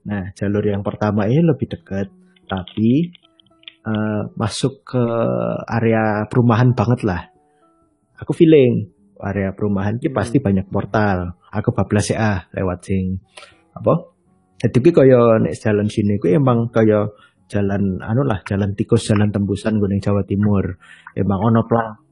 Nah 0.07 0.31
jalur 0.31 0.63
yang 0.63 0.79
pertama 0.79 1.27
ini 1.27 1.43
lebih 1.43 1.67
dekat, 1.67 2.07
tapi 2.47 3.11
eh, 3.87 4.21
masuk 4.35 4.83
ke 4.83 5.03
area 5.71 6.27
perumahan 6.27 6.75
banget 6.75 7.07
lah. 7.07 7.21
Aku 8.19 8.35
feeling 8.35 8.91
area 9.23 9.55
perumahan 9.55 9.97
ini 9.97 10.11
pasti 10.11 10.43
banyak 10.43 10.67
portal. 10.67 11.39
Aku 11.49 11.71
bablas 11.71 12.11
ya 12.11 12.45
lewat 12.51 12.83
sing 12.83 13.23
apa? 13.73 14.13
Jadi 14.57 14.77
ki 14.81 14.91
kaya 14.91 15.39
nek 15.39 15.53
jalan 15.55 15.87
sini 15.87 16.17
ku 16.19 16.27
emang 16.27 16.73
kaya 16.73 17.07
jalan 17.47 18.03
anu 18.03 18.27
lah 18.27 18.43
jalan 18.43 18.75
tikus 18.75 19.07
jalan 19.07 19.31
tembusan 19.31 19.79
gue 19.79 19.87
Jawa 20.03 20.27
Timur 20.27 20.75
emang 21.15 21.39
ono 21.39 21.63
plang 21.63 22.07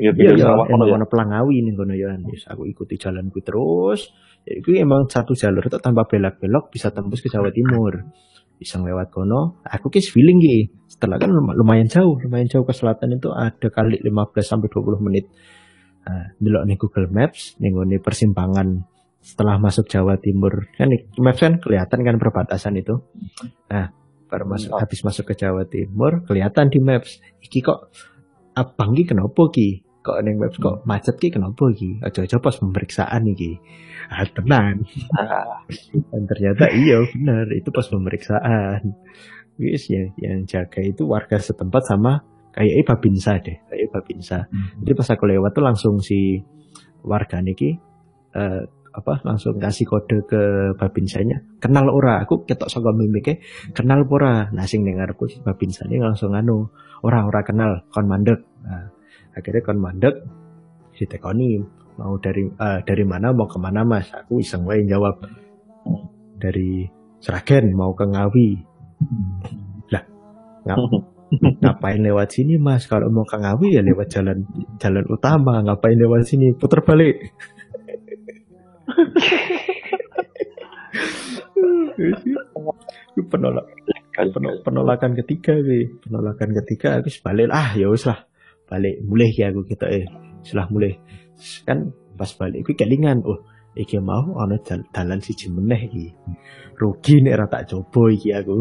Iya, 0.00 0.16
iya 0.16 0.32
iya, 0.32 0.48
emang 0.48 0.64
kono 0.64 0.84
ya. 0.88 0.96
ono 0.96 1.04
pelangawi 1.04 1.56
nih 1.60 1.72
kono 1.76 1.92
ya 1.92 2.16
aku 2.48 2.64
ikuti 2.64 2.96
jalanku 2.96 3.44
terus 3.44 4.08
ya 4.48 4.56
itu 4.56 4.72
emang 4.80 5.04
satu 5.12 5.36
jalur 5.36 5.60
itu 5.60 5.76
tanpa 5.76 6.08
belok-belok 6.08 6.72
bisa 6.72 6.88
tembus 6.88 7.20
ke 7.20 7.28
Jawa 7.28 7.52
Timur 7.52 8.08
bisa 8.56 8.80
lewat 8.80 9.12
kono 9.12 9.60
aku 9.60 9.92
kis 9.92 10.08
feeling 10.08 10.40
gitu 10.40 10.72
setelah 11.00 11.16
kan 11.16 11.32
lum- 11.32 11.56
lumayan 11.56 11.88
jauh 11.88 12.20
lumayan 12.20 12.44
jauh 12.44 12.60
ke 12.62 12.76
selatan 12.76 13.16
itu 13.16 13.32
ada 13.32 13.72
kali 13.72 13.96
15 13.96 14.44
sampai 14.44 14.68
20 14.68 15.00
menit. 15.00 15.32
Nah, 16.00 16.28
delok 16.36 16.68
nih 16.68 16.76
Google 16.76 17.08
Maps 17.08 17.56
nih 17.56 17.72
ngone 17.72 17.96
persimpangan 17.98 18.84
setelah 19.18 19.56
masuk 19.56 19.88
Jawa 19.88 20.16
Timur. 20.16 20.68
Kan 20.76 20.92
nih, 20.92 21.08
Maps 21.16 21.40
kan 21.40 21.56
kelihatan 21.56 22.04
kan 22.04 22.16
perbatasan 22.16 22.76
itu. 22.76 23.00
Nah 23.66 23.96
baru 24.26 24.44
masuk 24.44 24.70
Hmm. 24.70 24.80
habis 24.80 25.00
masuk 25.00 25.24
ke 25.26 25.34
Jawa 25.34 25.64
Timur 25.64 26.20
kelihatan 26.22 26.68
di 26.68 26.78
Maps. 26.78 27.16
Iki 27.40 27.58
kok 27.60 27.88
abang 28.52 28.92
ki 28.92 29.08
kenapa 29.08 29.40
ki 29.48 29.68
kok 30.00 30.20
neng 30.20 30.36
Maps 30.36 30.56
kok 30.56 30.84
macet 30.84 31.16
ki 31.16 31.28
kenapa 31.28 31.64
ki 31.70 32.00
aja-aja 32.00 32.36
pas 32.38 32.52
pemeriksaan 32.54 33.24
iki. 33.26 33.56
Ah 34.06 34.24
tenan. 34.24 34.84
Ah, 35.12 35.64
dan 36.12 36.22
ternyata 36.24 36.68
iya 36.70 37.00
benar 37.08 37.48
itu 37.52 37.68
pas 37.68 37.84
pemeriksaan 37.84 38.84
wis 39.60 39.92
ya 39.92 40.08
yang 40.16 40.48
jaga 40.48 40.80
itu 40.80 41.04
warga 41.04 41.36
setempat 41.36 41.84
sama 41.84 42.24
kayak 42.56 42.88
Babinsa 42.88 43.36
deh 43.44 43.56
kayak 43.68 43.88
Babinsa 43.92 44.48
jadi 44.80 44.92
pas 44.96 45.08
aku 45.12 45.24
lewat 45.28 45.52
tuh 45.52 45.64
langsung 45.64 45.94
si 46.00 46.40
warga 47.04 47.44
niki 47.44 47.76
eh, 48.34 48.62
apa 48.90 49.22
langsung 49.22 49.54
kasih 49.58 49.86
kode 49.86 50.26
ke 50.26 50.42
Babinsanya 50.74 51.62
kenal 51.62 51.86
ora? 51.94 52.26
Aku 52.26 52.42
ketok 52.42 52.66
saka 52.66 52.90
mimike 52.90 53.38
kenal 53.70 54.02
ora? 54.10 54.50
Nah 54.50 54.66
sing 54.66 54.82
dengarku 54.82 55.30
si 55.30 55.38
Babinsanya 55.38 56.10
langsung 56.10 56.34
anu 56.34 56.74
ora 57.06 57.22
ora 57.22 57.46
kenal 57.46 57.86
kon 57.94 58.10
mandek. 58.10 58.42
Nah, 58.66 58.90
akhirnya 59.34 59.62
kon 59.62 59.78
mandek 59.78 60.14
ditekoni 60.98 61.62
mau 62.02 62.18
dari 62.18 62.44
eh, 62.50 62.80
dari 62.82 63.04
mana 63.06 63.30
mau 63.30 63.46
ke 63.46 63.58
mana 63.62 63.86
mas? 63.86 64.10
Aku 64.10 64.42
iseng 64.42 64.66
wae 64.66 64.82
jawab 64.90 65.22
dari 66.40 66.88
Sragen 67.20 67.76
mau 67.76 67.92
ke 67.94 68.08
Ngawi 68.08 68.69
lah. 69.90 70.04
Ngap- 70.66 71.06
ngapain 71.62 72.00
lewat 72.02 72.28
sini 72.34 72.58
mas? 72.58 72.90
Kalau 72.90 73.06
mau 73.08 73.22
ke 73.22 73.38
Ngawi 73.38 73.78
ya 73.78 73.82
lewat 73.86 74.10
jalan 74.10 74.42
jalan 74.82 75.06
utama. 75.06 75.62
Ngapain 75.62 75.96
lewat 75.96 76.26
sini? 76.26 76.50
Putar 76.54 76.82
balik. 76.82 77.30
Penolak 83.30 83.66
kayak 84.10 84.34
penol- 84.34 84.62
penolakan 84.64 85.12
ketiga 85.22 85.54
gue 85.60 85.86
penolakan 86.02 86.50
ketiga 86.62 86.98
aku 86.98 87.12
wis 87.12 87.20
balik. 87.22 87.46
Ah 87.52 87.76
ya 87.76 87.86
wis 87.92 88.08
lah. 88.08 88.26
Balik 88.66 89.02
mulai 89.06 89.30
ya 89.34 89.52
aku 89.52 89.62
kita 89.66 89.86
eh. 89.90 90.06
Setelah 90.42 90.66
mulai 90.72 90.92
kan 91.68 91.92
pas 92.16 92.30
balik 92.34 92.66
gue 92.66 92.74
kelingan. 92.74 93.22
Oh 93.22 93.44
iki 93.76 93.98
mau 94.02 94.34
ana 94.38 94.58
dal- 94.60 94.86
dalan 94.90 95.20
siji 95.22 95.50
meneh 95.52 95.80
iki. 95.86 96.06
Rugi 96.78 97.22
nek 97.22 97.34
ora 97.36 97.46
tak 97.46 97.70
coba 97.70 98.02
iki 98.10 98.30
aku. 98.34 98.56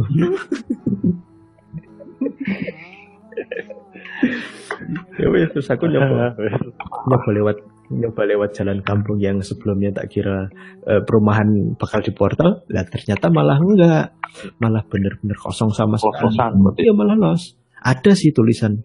Ya 5.20 5.28
wis 5.32 5.50
terus 5.51 5.68
aku 5.72 5.88
nyoba. 5.88 6.36
Nyoba 7.10 7.30
lewat 7.34 7.58
nyoba 7.89 8.22
lewat 8.22 8.50
jalan 8.54 8.86
kampung 8.86 9.18
yang 9.18 9.42
sebelumnya 9.42 9.89
tak 9.89 10.13
kira 10.13 10.46
eh, 10.86 11.01
perumahan 11.01 11.74
bakal 11.74 12.06
di 12.06 12.13
portal 12.13 12.63
lah 12.70 12.86
ternyata 12.86 13.28
malah 13.34 13.58
enggak. 13.58 14.13
Malah 14.62 14.84
bener-bener 14.86 15.38
kosong 15.39 15.74
sama 15.74 15.98
sekali. 15.98 16.38
Berarti. 16.38 16.86
iya 16.86 16.94
malah 16.94 17.18
los. 17.18 17.58
Ada 17.82 18.13
sih 18.13 18.30
tulisan 18.36 18.80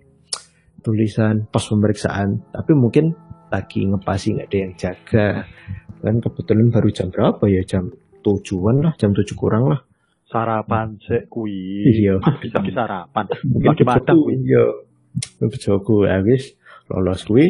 tulisan 0.85 1.49
pos 1.49 1.69
pemeriksaan. 1.69 2.53
Tapi 2.53 2.73
mungkin 2.77 3.17
lagi 3.53 3.81
ngepasi 3.89 4.27
nggak 4.39 4.49
ada 4.49 4.59
yang 4.59 4.73
jaga. 4.77 5.27
Kan 6.05 6.17
kebetulan 6.21 6.69
baru 6.69 6.89
jam 6.93 7.09
berapa 7.09 7.45
ya? 7.49 7.63
Jam 7.65 7.89
tujuan 8.25 8.81
lah 8.81 8.93
jam 8.97 9.13
tujuh 9.13 9.37
kurang 9.37 9.69
lah. 9.69 9.81
Sarapan 10.29 10.99
sik 11.05 11.29
kuwi. 11.31 11.85
iya. 11.85 12.19
Bisa 12.41 12.59
di 12.67 12.73
sarapan. 12.73 13.25
Lagi 13.61 13.85
padang 13.85 14.19
iya. 14.33 14.65
Bejoku 15.39 16.09
habis 16.09 16.57
lolos 16.91 17.23
kuwi 17.29 17.47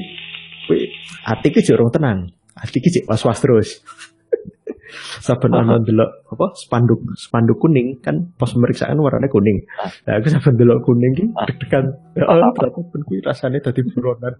kuwi. 0.66 0.90
Ati 1.24 1.48
ki 1.54 1.64
jorong 1.64 1.90
tenang. 1.94 2.28
Ati 2.54 2.78
ki 2.82 2.90
cek 2.90 3.04
was-was 3.08 3.40
terus. 3.40 3.68
Saben 5.24 5.50
ana 5.58 5.80
ndelok 5.80 6.28
apa 6.30 6.54
spanduk 6.54 7.00
spanduk 7.16 7.58
kuning. 7.58 7.98
Kan 8.04 8.34
pos 8.36 8.54
pemeriksaan 8.54 9.00
warnanya 9.00 9.32
kuning. 9.32 9.64
Nah 10.06 10.20
aku 10.20 10.28
saben 10.30 10.54
ndelok 10.54 10.84
kuning 10.84 11.12
ki 11.16 11.24
deg-degan. 11.32 11.84
Ya 12.14 12.28
Allah 12.28 12.52
berapa 12.52 12.78
pun 12.78 13.00
kuwi 13.02 13.24
rasane 13.24 13.58
dadi 13.58 13.82
buronan 13.82 14.36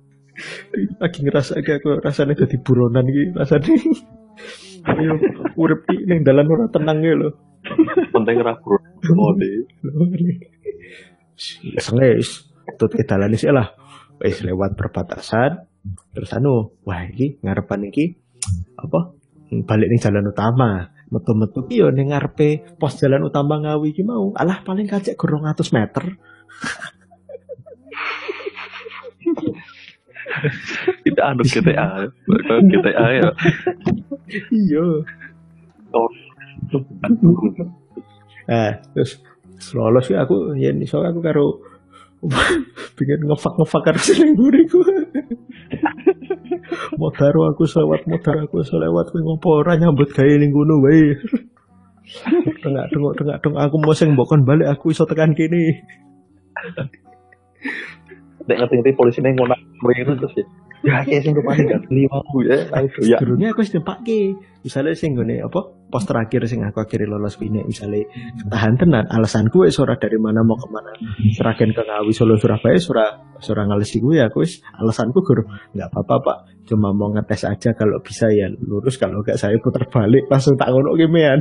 lagi 0.98 1.18
ngerasa 1.22 1.62
kayak 1.62 1.78
aku 1.82 2.02
rasanya 2.02 2.34
dadi 2.34 2.56
buronan 2.58 3.06
ki 3.06 3.22
rasane 3.38 3.70
ayo 4.90 5.12
urip 5.54 5.86
ki 5.86 6.04
ning 6.10 6.26
dalan 6.26 6.50
ora 6.50 6.66
tenang 6.68 6.98
ya 7.00 7.14
lho 7.14 7.30
penting 8.10 8.42
ra 8.42 8.58
bro 8.58 8.78
mode 9.14 9.50
Senges, 11.82 12.46
tut 12.78 12.94
ke 12.94 13.02
dalan 13.02 13.34
sih 13.34 13.50
lah. 13.50 13.74
Wis 14.22 14.46
lewat 14.46 14.78
perbatasan, 14.78 15.66
terus 16.14 16.30
anu, 16.30 16.78
wah 16.86 17.02
iki 17.10 17.42
ngarepan 17.42 17.90
iki 17.90 18.14
apa? 18.78 19.10
Balik 19.66 19.90
ning 19.90 20.00
jalan 20.00 20.30
utama. 20.30 20.94
Metu-metu 21.10 21.66
ki 21.66 21.82
yo 21.82 21.90
ning 21.90 22.14
ngarepe 22.14 22.78
pos 22.78 22.98
jalan 22.98 23.26
utama 23.26 23.58
Ngawi 23.58 23.94
iki 23.94 24.02
mau. 24.06 24.30
Alah 24.38 24.62
paling 24.62 24.86
kacek 24.86 25.18
200 25.18 25.74
meter. 25.74 26.04
Tidak 31.04 31.24
anu 31.24 31.42
GTA 31.46 31.88
Kalau 32.26 32.62
GTA 32.68 33.06
ya 33.22 33.30
Iya. 34.50 34.86
Oh. 35.94 36.10
Eh, 38.44 38.72
terus 38.92 39.20
lolos 39.72 40.06
ya 40.10 40.24
aku 40.24 40.56
ya 40.58 40.72
iso 40.74 41.00
aku 41.00 41.20
karo 41.24 41.60
pengen 42.96 43.28
ngefak-ngefak 43.28 43.82
karo 43.84 44.00
sing 44.00 44.32
nguriku. 44.36 44.80
Modar 47.00 47.34
aku 47.52 47.68
selewat 47.68 48.08
modar 48.08 48.36
aku 48.48 48.64
selewat 48.64 49.12
kowe 49.12 49.20
ngopo 49.20 49.48
ora 49.60 49.76
nyambut 49.76 50.08
gawe 50.12 50.34
ning 50.40 50.50
ngono 50.52 50.80
wae. 50.84 51.14
Tengah 52.64 52.84
tengok 52.92 53.12
tengah 53.16 53.36
tengok 53.40 53.60
aku 53.60 53.76
mau 53.80 53.94
sing 53.96 54.12
mbokon 54.16 54.44
balik 54.44 54.72
aku 54.72 54.92
iso 54.92 55.04
tekan 55.04 55.36
kene. 55.36 55.84
Nek 58.44 58.56
ngerti-ngerti 58.60 58.92
polisi 58.96 59.20
neng 59.24 59.40
ngono 59.40 59.56
mrene 59.80 60.12
terus 60.20 60.34
ya. 60.36 60.44
Ya 60.84 61.00
kayak 61.00 61.24
sing 61.24 61.32
kepane 61.32 61.64
gak 61.72 61.82
lima 61.88 62.20
bu 62.28 62.44
ya. 62.44 62.60
Aku 62.68 63.00
ya. 63.08 63.16
Sedurunge 63.16 63.46
aku 63.48 63.64
wis 63.64 63.72
dipakai. 63.72 64.36
Misalnya 64.60 64.92
sing 64.92 65.16
nggone 65.16 65.40
apa 65.40 65.60
pos 65.88 66.04
terakhir 66.04 66.44
sing 66.44 66.60
aku 66.60 66.84
akhirnya 66.84 67.16
lolos 67.16 67.40
nek 67.40 67.64
misale 67.64 68.04
tahan 68.48 68.76
tenan 68.76 69.04
alasanku 69.08 69.64
wis 69.64 69.80
ora 69.80 69.96
dari 69.96 70.20
mana 70.20 70.44
mau 70.44 70.60
ke 70.60 70.68
mana. 70.68 70.92
Seragen 71.32 71.72
ke 71.72 71.82
Ngawi 71.84 72.12
Solo 72.12 72.36
Surabaya 72.36 72.76
ora 72.92 73.06
ora 73.40 73.62
ngalesi 73.64 74.00
gue 74.00 74.20
aku 74.20 74.44
wis 74.44 74.60
alasanku 74.76 75.24
gur 75.24 75.48
nggak 75.72 75.88
apa-apa 75.88 76.16
Pak. 76.20 76.38
Cuma 76.68 76.92
mau 76.92 77.08
ngetes 77.12 77.48
aja 77.48 77.72
kalau 77.72 78.00
bisa 78.04 78.28
ya 78.28 78.52
lurus 78.52 79.00
kalau 79.00 79.24
enggak 79.24 79.40
saya 79.40 79.56
putar 79.60 79.88
balik 79.88 80.28
langsung 80.28 80.56
tak 80.60 80.68
ngono 80.68 80.96
kemean. 81.00 81.40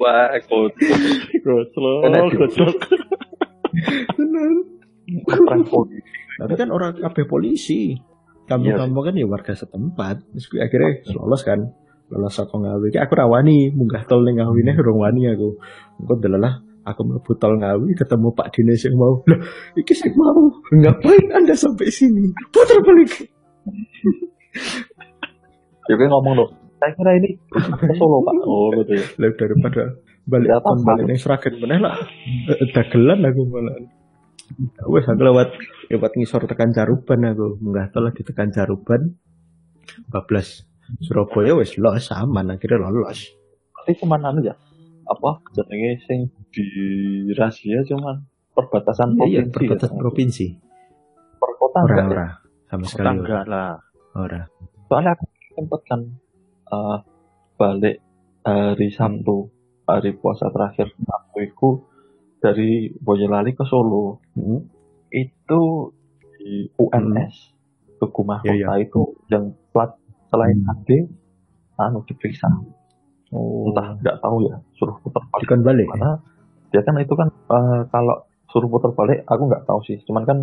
Wah, 0.00 0.32
kok 0.32 0.80
Goslok, 1.44 2.08
Enak, 2.08 2.32
Tenan. 4.16 4.54
perang 5.26 5.64
polisi. 5.66 5.98
Tapi 6.38 6.54
kan 6.54 6.68
orang 6.70 6.94
kabeh 6.96 7.24
polisi. 7.26 7.98
Kamu-kamu 8.46 8.98
kan 8.98 9.14
ya 9.14 9.26
warga 9.26 9.52
setempat. 9.54 10.22
Terus 10.34 10.46
gue 10.50 10.60
akhirnya 10.62 10.90
lolos 11.14 11.42
kan. 11.42 11.60
Lolos 12.10 12.34
saka 12.34 12.58
Ngawi. 12.58 12.98
Aku 12.98 13.14
rawani 13.14 13.70
munggah 13.70 14.02
tol 14.06 14.26
ning 14.26 14.42
Ngawi 14.42 14.66
nih 14.66 14.74
urung 14.78 15.02
wani 15.02 15.30
aku. 15.30 15.54
Engko 16.02 16.14
delalah 16.18 16.58
aku 16.82 17.00
mlebu 17.06 17.32
tol 17.38 17.54
Ngawi 17.54 17.94
ketemu 17.94 18.28
Pak 18.34 18.48
Dines 18.50 18.82
yang 18.82 18.98
mau. 18.98 19.22
Loh, 19.30 19.40
iki 19.78 19.94
sing 19.94 20.14
mau. 20.18 20.50
Ngapain 20.74 21.26
Anda 21.30 21.54
sampai 21.54 21.86
sini? 21.90 22.34
Putar 22.50 22.82
balik. 22.82 23.30
Ya 25.86 25.94
gue 25.94 26.08
ngomong 26.10 26.34
loh. 26.34 26.48
Saya 26.80 26.96
kira 26.96 27.12
ini 27.20 27.36
Solo 28.00 28.24
pak. 28.24 28.34
Oh 28.42 28.72
gitu 28.72 28.96
ya. 28.96 29.04
Lah 29.20 29.30
daripada 29.36 29.82
balik 30.30 30.50
apa 30.54 30.68
balik 30.80 31.04
ning 31.06 31.18
Sragen 31.18 31.54
meneh 31.58 31.78
lah. 31.78 31.98
Eh, 32.46 32.70
Dagelan 32.70 33.20
aku 33.22 33.42
malah. 33.44 33.74
Wes 34.86 35.04
aku 35.04 35.20
lewat 35.20 35.48
lewat 35.88 36.10
ngisor 36.14 36.46
tekan 36.46 36.70
Caruban 36.70 37.22
aku. 37.24 37.58
Munggah 37.58 37.90
tol 37.90 38.06
lagi 38.06 38.22
tekan 38.22 38.48
Caruban. 38.48 39.18
14 40.08 40.66
Surabaya 41.00 41.54
wes 41.54 41.74
los 41.76 42.10
aman 42.10 42.50
akhirnya 42.50 42.78
lolos. 42.80 43.30
Tapi 43.74 43.94
cuman 43.96 44.22
anu 44.24 44.40
ya. 44.40 44.54
Apa 45.04 45.42
jenenge 45.52 45.98
sing 46.04 46.20
di 46.48 46.66
rahasia 47.32 47.82
cuman 47.84 48.22
perbatasan 48.52 49.14
Iya, 49.20 49.46
provinsi. 49.46 49.50
perbatasan 49.50 49.90
ya. 49.90 49.98
provinsi. 49.98 50.46
Per 51.36 51.50
kota 51.56 51.78
Ora 51.80 51.86
enggak 51.88 52.02
ya? 52.02 52.10
ora 52.10 52.26
sama 52.66 52.84
sekali 52.84 53.06
ora. 53.06 53.14
Enggak 53.16 53.44
lah. 53.46 53.72
Ora. 54.12 54.40
Soalnya 54.86 55.10
aku 55.14 55.24
sempet 55.52 55.80
kan 55.84 56.00
eh, 56.68 56.98
balik 57.56 57.96
hari 58.40 58.88
Sabtu 58.90 59.36
hari 59.84 60.10
puasa 60.14 60.48
terakhir 60.48 60.92
itu 61.38 61.68
dari 62.38 62.70
Boyolali 62.96 63.52
ke 63.52 63.64
Solo 63.64 64.20
Hmm. 64.32 64.64
itu 65.08 65.60
di 66.36 66.68
UNS 66.74 67.34
Tugu 67.96 68.24
Mahkota 68.24 68.48
Iya, 68.48 68.66
iya. 68.72 68.80
itu 68.80 69.02
yang 69.28 69.52
plat 69.70 69.92
selain 70.28 70.56
Hmm. 70.58 70.72
AD 70.72 70.88
anu 71.78 72.04
diperiksa 72.04 72.48
Oh, 73.30 73.70
entah 73.70 73.94
nggak 73.94 74.18
tahu 74.18 74.42
ya 74.42 74.58
suruh 74.74 74.98
putar 74.98 75.22
balik 75.22 75.46
dikon 75.46 75.62
balik. 75.62 75.86
mana 75.86 76.18
dia 76.74 76.82
kan 76.82 76.98
itu 76.98 77.14
kan 77.14 77.30
eh, 77.30 77.80
kalau 77.86 78.26
suruh 78.50 78.66
putar 78.66 78.90
balik 78.90 79.22
aku 79.24 79.46
nggak 79.46 79.62
tahu 79.64 79.78
sih 79.86 80.02
cuman 80.02 80.26
kan 80.26 80.38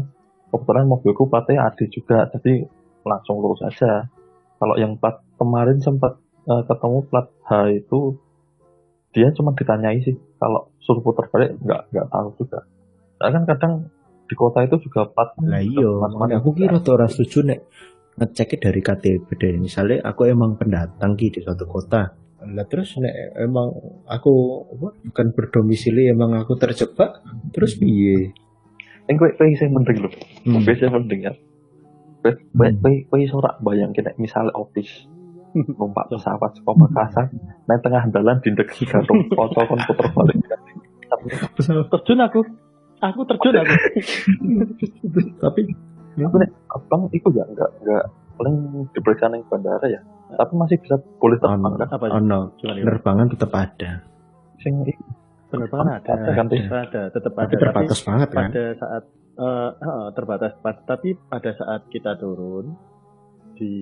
kebetulan 0.48 0.88
mobilku 0.88 1.28
platnya 1.28 1.68
AD 1.68 1.84
juga 1.92 2.32
jadi 2.32 2.64
langsung 3.04 3.44
lurus 3.44 3.60
aja 3.60 4.08
kalau 4.56 4.80
yang 4.80 4.96
plat 4.96 5.20
kemarin 5.36 5.84
sempat 5.84 6.16
eh, 6.48 6.64
ketemu 6.64 7.04
plat 7.12 7.28
H 7.44 7.52
itu 7.76 8.16
dia 9.16 9.28
cuma 9.34 9.56
ditanyai 9.56 10.00
sih 10.04 10.16
kalau 10.38 10.72
suruh 10.84 11.04
putar 11.04 11.28
balik 11.32 11.56
nggak 11.62 11.82
nggak 11.92 12.08
tahu 12.12 12.28
juga 12.40 12.60
nah, 13.20 13.30
kan 13.34 13.44
kadang 13.46 13.74
di 14.28 14.36
kota 14.36 14.60
itu 14.68 14.76
juga 14.84 15.08
plat 15.08 15.32
Lah 15.40 15.64
iya, 15.64 15.88
makanya 16.04 16.44
aku 16.44 16.52
kira 16.52 16.84
tuh 16.84 17.00
orang 17.00 17.08
setuju 17.08 17.48
nek 17.48 17.64
ngeceknya 18.20 18.60
dari 18.60 18.82
KTP 18.84 19.28
deh. 19.40 19.56
Misalnya 19.56 20.04
aku 20.04 20.28
emang 20.28 20.60
pendatang 20.60 21.16
ki 21.16 21.32
di 21.32 21.40
suatu 21.40 21.64
kota. 21.64 22.12
Lah 22.44 22.66
terus 22.68 23.00
nek 23.00 23.40
emang 23.40 23.72
aku 24.04 24.68
bukan 24.76 25.32
berdomisili 25.32 26.12
emang 26.12 26.36
aku 26.36 26.60
terjebak 26.60 27.24
terus 27.56 27.80
piye? 27.80 28.36
yang 29.08 29.16
gue 29.16 29.30
gue 29.40 29.56
sih 29.56 29.70
mending 29.72 29.98
loh 30.04 30.14
Hmm. 30.44 30.64
sih 30.68 30.88
mending 30.88 31.22
ya 31.24 31.34
gue 32.24 32.34
gue 32.36 32.68
gue 32.76 32.94
gue 33.08 33.20
sorak 33.32 33.60
bayangin 33.64 34.04
nek 34.04 34.20
misalnya 34.20 34.52
office 34.56 35.08
numpak 35.56 36.06
pesawat 36.12 36.52
ke 36.56 36.72
Makassar 36.72 37.28
naik 37.68 37.82
tengah 37.84 38.04
jalan 38.12 38.38
di 38.44 38.50
dek 38.54 38.72
garung 38.90 39.22
foto 39.32 39.60
kon 39.68 39.80
puter 39.88 40.08
balik. 40.12 40.38
Terjun 41.92 42.20
aku. 42.24 42.40
Aku 43.04 43.20
terjun 43.30 43.56
aku. 43.62 43.76
Tapi 45.44 45.62
aku 46.18 46.36
nek 46.42 46.52
abang 46.74 47.08
itu 47.14 47.30
ya 47.32 47.46
enggak 47.46 47.70
enggak 47.82 48.04
paling 48.38 48.86
diperiksa 48.94 49.30
ning 49.30 49.46
bandara 49.50 49.86
ya 49.86 50.02
tapi 50.36 50.54
masih 50.60 50.78
bisa 50.84 51.00
boleh 51.24 51.40
terbang 51.40 51.64
ono, 51.64 51.80
kan 51.80 51.88
Apa 51.88 52.06
Gimana 52.12 52.44
ya? 52.76 52.84
penerbangan 52.84 53.28
tetap 53.32 53.52
ada. 53.56 53.92
sing 54.60 54.84
Penerbangan 55.48 56.04
ada. 56.04 56.12
Ada 56.12 56.32
kan, 56.36 56.46
Tis? 56.52 56.68
Ada, 56.68 57.02
tetap 57.16 57.34
ada. 57.40 57.48
Tapi 57.48 57.56
terbatas 57.56 58.00
banget 58.04 58.30
kan. 58.36 58.50
pada 58.52 58.64
saat 58.76 59.04
eh, 59.40 59.70
terbatas 60.12 60.52
tapi 60.84 61.10
pada 61.16 61.52
saat 61.56 61.82
kita 61.88 62.20
turun 62.20 62.76
di 63.58 63.74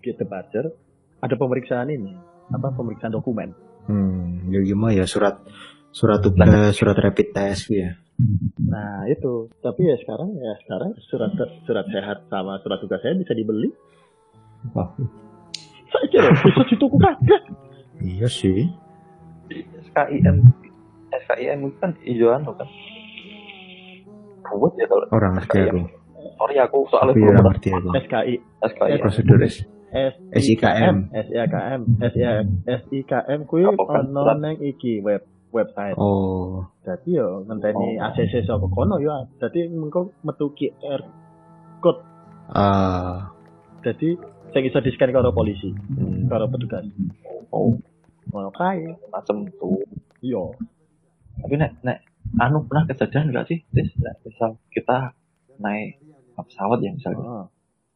gate 0.00 0.22
departure 0.22 0.68
ada 1.20 1.34
pemeriksaan 1.34 1.90
ini. 1.90 2.14
Apa 2.52 2.72
pemeriksaan 2.72 3.12
dokumen? 3.12 3.50
Hmm, 3.84 4.48
ya 4.48 4.60
gimana 4.64 4.96
ya 4.96 5.04
surat 5.04 5.40
surat 5.92 6.20
tugas, 6.20 6.72
surat 6.76 6.96
rapid 6.96 7.28
test 7.34 7.68
ya. 7.68 7.92
nah 8.62 9.04
itu. 9.10 9.50
Tapi 9.58 9.80
ya 9.90 9.96
sekarang 9.98 10.32
ya 10.38 10.54
sekarang 10.64 10.94
surat 11.10 11.30
surat 11.66 11.86
sehat 11.90 12.18
sama 12.30 12.56
surat 12.62 12.78
tugas 12.80 13.02
saya 13.02 13.18
bisa 13.18 13.34
dibeli. 13.34 13.68
Wah, 14.72 14.88
saya 15.92 16.06
kira 16.08 16.30
bisa 16.32 16.62
di 16.64 16.76
toko 16.80 16.96
kaget 16.96 17.42
iya 18.16 18.26
sih. 18.28 18.64
SKIM 19.92 20.36
SKIM 21.12 21.58
itu 21.68 21.76
kan 21.80 21.92
anu 22.40 22.52
kan. 22.56 22.68
Ruwet 24.44 24.72
ya 24.76 24.86
kalau 24.88 25.06
Orang 25.12 25.32
ngerti 25.40 25.58
aku. 25.68 25.80
sorry 26.34 26.56
aku 26.60 26.78
soalnya 26.90 27.12
belum 27.16 27.24
ya 27.24 27.32
pernah 27.36 27.44
ngerti 27.52 27.68
aku. 27.72 27.88
SKI 28.08 28.34
SKIM 28.64 28.98
Prosedur 28.98 29.40
S. 29.42 29.56
S 29.90 30.14
SIKM. 30.34 30.96
SIKM 31.12 31.80
SIKM 32.02 32.46
SIKM 32.66 33.40
kuwi 33.44 33.62
ono 33.64 34.22
nang 34.34 34.56
iki 34.58 34.98
web 34.98 35.22
website 35.50 35.94
Oh, 35.94 36.66
Jadi 36.82 37.14
yo 37.14 37.46
ngenteni 37.46 37.94
Oh. 37.94 38.04
ACC 38.04 38.42
saka 38.42 38.66
kono 38.66 38.98
yo. 38.98 39.14
Dadi 39.38 39.70
mengko 39.70 40.10
metu 40.20 40.50
QR 40.50 41.00
barcode. 41.78 42.00
Ah. 42.50 43.28
Jadi 43.80 44.16
sing 44.50 44.62
iso 44.64 44.80
di-scan 44.80 45.12
karo 45.12 45.30
polisi, 45.30 45.68
Hmm. 45.92 46.24
karo 46.26 46.48
petugas. 46.48 46.84
Oh, 47.50 47.76
Ngono 48.32 48.48
kae. 48.50 48.88
macam 49.12 49.44
tuh. 49.54 49.84
Iya. 50.18 50.40
Tapi 51.36 51.54
nek 51.54 51.76
nek 51.84 51.98
anu 52.40 52.64
pernah 52.64 52.88
kejadian 52.88 53.28
enggak 53.28 53.46
sih? 53.46 53.60
Tis, 53.68 53.92
nek 54.00 54.16
misal 54.24 54.56
kita 54.72 55.12
naik 55.60 56.00
pesawat 56.34 56.80
ya 56.80 56.90
misalnya 56.90 57.20
Ah. 57.22 57.44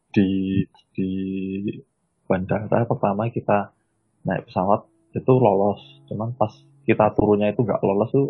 Di 0.09 0.63
di 0.91 1.09
bandara 2.25 2.85
pertama 2.85 3.27
kita 3.27 3.73
naik 4.21 4.45
pesawat 4.45 4.85
itu 5.11 5.33
lolos, 5.33 5.79
cuman 6.05 6.33
pas 6.33 6.53
kita 6.83 7.13
turunnya 7.13 7.49
itu 7.49 7.61
nggak 7.61 7.81
lolos 7.81 8.09
tuh 8.09 8.27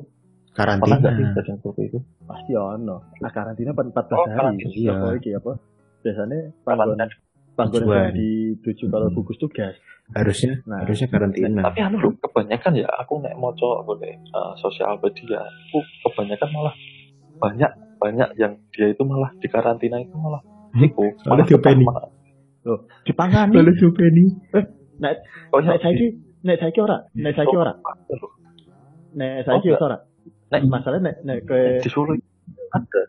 pernah 0.49 0.75
nggak 0.75 0.87
sih 0.87 0.99
Karantina. 0.99 1.29
kejadian 1.31 1.57
seperti 1.59 1.81
itu? 1.85 1.99
Pasti 2.23 2.51
ono. 2.53 2.97
Nah, 3.15 3.31
karantina 3.31 3.71
pen 3.71 3.87
14 3.89 4.11
Oh, 4.11 4.25
hari. 4.25 4.35
karantina. 4.35 4.71
Iya. 4.73 4.91
Apa 4.93 5.07
iki 5.15 5.29
apa? 5.33 5.51
Biasanya 5.99 6.39
panggon 6.61 6.95
Karantina. 6.95 7.07
panggon 7.55 7.81
yang 7.85 8.11
dituju 8.13 8.83
karo 8.87 9.05
Hmm. 9.05 9.15
gugus 9.15 9.37
tugas. 9.37 9.75
Harusnya 10.09 10.53
Nah. 10.65 10.79
harusnya 10.81 11.07
karantina. 11.07 11.61
Tapi 11.61 11.79
anu 11.79 11.97
loh, 11.97 12.11
kebanyakan 12.17 12.71
ya 12.75 12.87
aku 12.97 13.13
nek 13.19 13.35
moco 13.35 13.83
boleh 13.83 14.15
uh, 14.31 14.55
sosial 14.57 14.97
media, 14.97 15.43
aku 15.43 15.79
kebanyakan 16.03 16.49
malah 16.49 16.75
banyak 17.37 17.71
banyak 17.99 18.29
yang 18.35 18.55
dia 18.71 18.87
itu 18.87 19.03
malah 19.03 19.31
di 19.37 19.47
karantina 19.47 19.99
itu 19.99 20.15
malah 20.15 20.39
Hmm? 20.69 20.85
itu 20.85 21.05
Soalnya 21.23 21.29
malah 21.29 21.45
diopeni. 21.49 21.85
pertama. 21.85 22.19
Dipangani. 23.07 23.55
Lalu 23.57 23.73
Supeni. 23.79 24.25
Oh 25.49 25.59
Nek 25.63 25.79
saiki 25.79 26.07
nek 26.43 26.59
saiki 26.59 26.79
ora, 26.83 26.97
nek 27.15 27.33
saiki 27.33 27.55
ora, 27.55 27.73
nek 29.15 29.47
saiki 29.47 29.69
Oh, 29.73 29.87
ora. 29.87 29.97
Nek 30.51 30.61
Masalah 30.67 30.99
nek 30.99 31.15
nek 31.23 31.37
ke 31.47 31.79
di 31.81 31.89
Solo 31.89 32.13
ada 32.75 33.01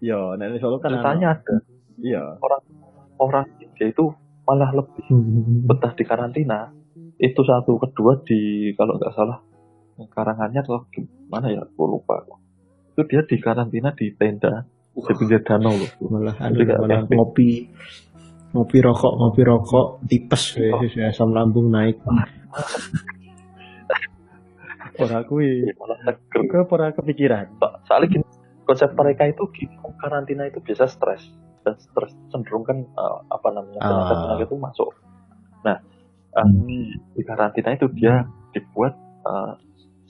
yo 0.00 0.34
nek 0.40 0.56
nek 0.56 0.60
Solo 0.62 0.80
kan 0.80 0.94
ceritanya 0.94 1.38
ada. 1.38 1.56
Iya. 2.00 2.24
orang 3.22 3.46
dia 3.78 3.86
itu 3.86 4.10
malah 4.42 4.74
lebih 4.74 5.06
betah 5.70 5.94
di 5.94 6.02
karantina 6.02 6.74
itu 7.22 7.40
satu 7.46 7.78
kedua 7.78 8.18
di 8.26 8.74
kalau 8.74 8.98
nggak 8.98 9.14
salah 9.14 9.38
karangannya 10.10 10.60
atau 10.66 10.82
gimana 10.90 11.54
ya 11.54 11.62
aku 11.62 11.86
lupa 11.86 12.26
itu 12.90 13.02
dia 13.06 13.22
di 13.22 13.38
karantina 13.38 13.94
di 13.94 14.10
tenda 14.18 14.66
di 14.94 15.12
pinggir 15.14 15.40
danau 15.42 15.74
loh 15.74 15.90
malah 16.06 16.34
anu, 16.38 16.62
nggak 16.62 16.78
malah 16.78 17.02
ngopi 17.08 17.66
ngopi 18.50 18.78
rokok 18.78 19.12
ngopi 19.12 19.40
rokok 19.42 19.86
tipes 20.06 20.54
Oh. 20.54 20.78
wes, 20.78 20.94
asam 20.96 21.30
lambung 21.30 21.68
naik 21.68 21.98
Ora 24.94 25.26
kuwi. 25.26 25.66
Iya, 25.66 25.74
Kok 26.30 26.70
ora 26.70 26.94
kepikiran. 26.94 27.58
So- 27.58 27.76
soalnya 27.82 28.14
gini 28.14 28.24
konsep 28.62 28.94
mereka 28.94 29.26
itu 29.26 29.42
gini 29.50 29.74
karantina 29.98 30.46
itu 30.46 30.62
biasa 30.62 30.86
stres 30.86 31.20
dan 31.60 31.74
stres 31.76 32.14
cenderung 32.30 32.62
kan 32.62 32.78
eh, 32.80 33.18
apa 33.26 33.48
namanya 33.50 33.80
Ah. 33.80 33.90
penyakit 33.90 34.16
penyakit 34.16 34.46
itu 34.46 34.56
masuk 34.56 34.90
nah 35.60 35.76
eh, 36.32 36.46
di, 36.62 36.78
di 37.10 37.22
karantina 37.22 37.74
itu 37.74 37.90
dia 37.90 38.22
dibuat 38.50 38.94
eh, 39.20 39.52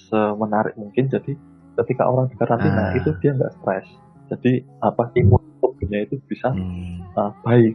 semenarik 0.04 0.76
mungkin 0.76 1.08
jadi 1.08 1.32
ketika 1.74 2.04
orang 2.04 2.28
di 2.28 2.36
karantina 2.36 2.92
Ah. 2.92 2.94
itu 2.94 3.10
dia 3.18 3.32
nggak 3.32 3.52
stres 3.56 3.88
jadi 4.26 4.52
apa 4.80 5.12
imun 5.14 5.42
tubuhnya 5.58 5.98
itu 6.02 6.16
bisa 6.24 6.48
Hmm. 6.48 7.02
eh, 7.08 7.32
baik 7.40 7.74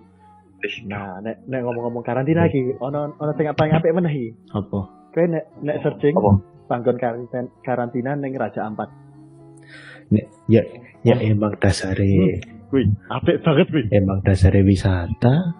Nah, 0.84 1.24
nek 1.24 1.48
nek 1.48 1.64
ngomong-ngomong 1.64 2.04
karantina 2.04 2.44
iki, 2.44 2.76
ono 2.78 3.16
ono 3.16 3.32
sing 3.32 3.48
apa 3.48 3.64
apik 3.66 3.96
meneh 3.96 4.12
iki. 4.12 4.30
apa 4.52 4.80
Kowe 5.10 5.24
nek 5.26 5.48
nek 5.58 5.80
searching 5.80 6.12
Apa? 6.14 6.32
panggon 6.68 6.98
karantina, 6.98 7.40
karantina 7.60 8.12
ning 8.14 8.36
Raja 8.36 8.68
Ampat. 8.68 8.92
ya 10.46 10.62
ya 11.00 11.16
emang 11.22 11.56
dasare 11.56 12.44
Kuwi 12.68 12.84
apik 13.08 13.40
banget 13.40 13.68
kuwi. 13.68 13.84
emang 13.90 14.20
dasare 14.20 14.60
wisata 14.62 15.56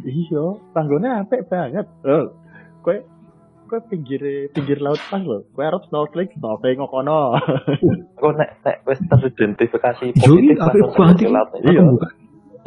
Iya, 0.00 0.44
panggone 0.72 1.04
apik 1.20 1.46
banget. 1.46 1.84
Oh, 2.02 2.32
kowe 2.80 2.96
kowe 3.72 3.80
pinggir 3.88 4.52
pinggir 4.52 4.84
laut 4.84 5.00
pas 5.08 5.24
lho. 5.24 5.48
Kowe 5.56 5.64
arep 5.64 5.88
snorkeling, 5.88 6.28
snorkeling 6.36 6.84
kono. 6.84 7.40
kok 8.20 8.32
nek 8.36 8.50
nek 8.60 8.76
wis 8.84 9.00
teridentifikasi 9.08 10.12
positif 10.12 10.60
laut. 11.32 11.48
Aku 11.48 11.56
iya 11.64 11.80
buka. 11.80 12.08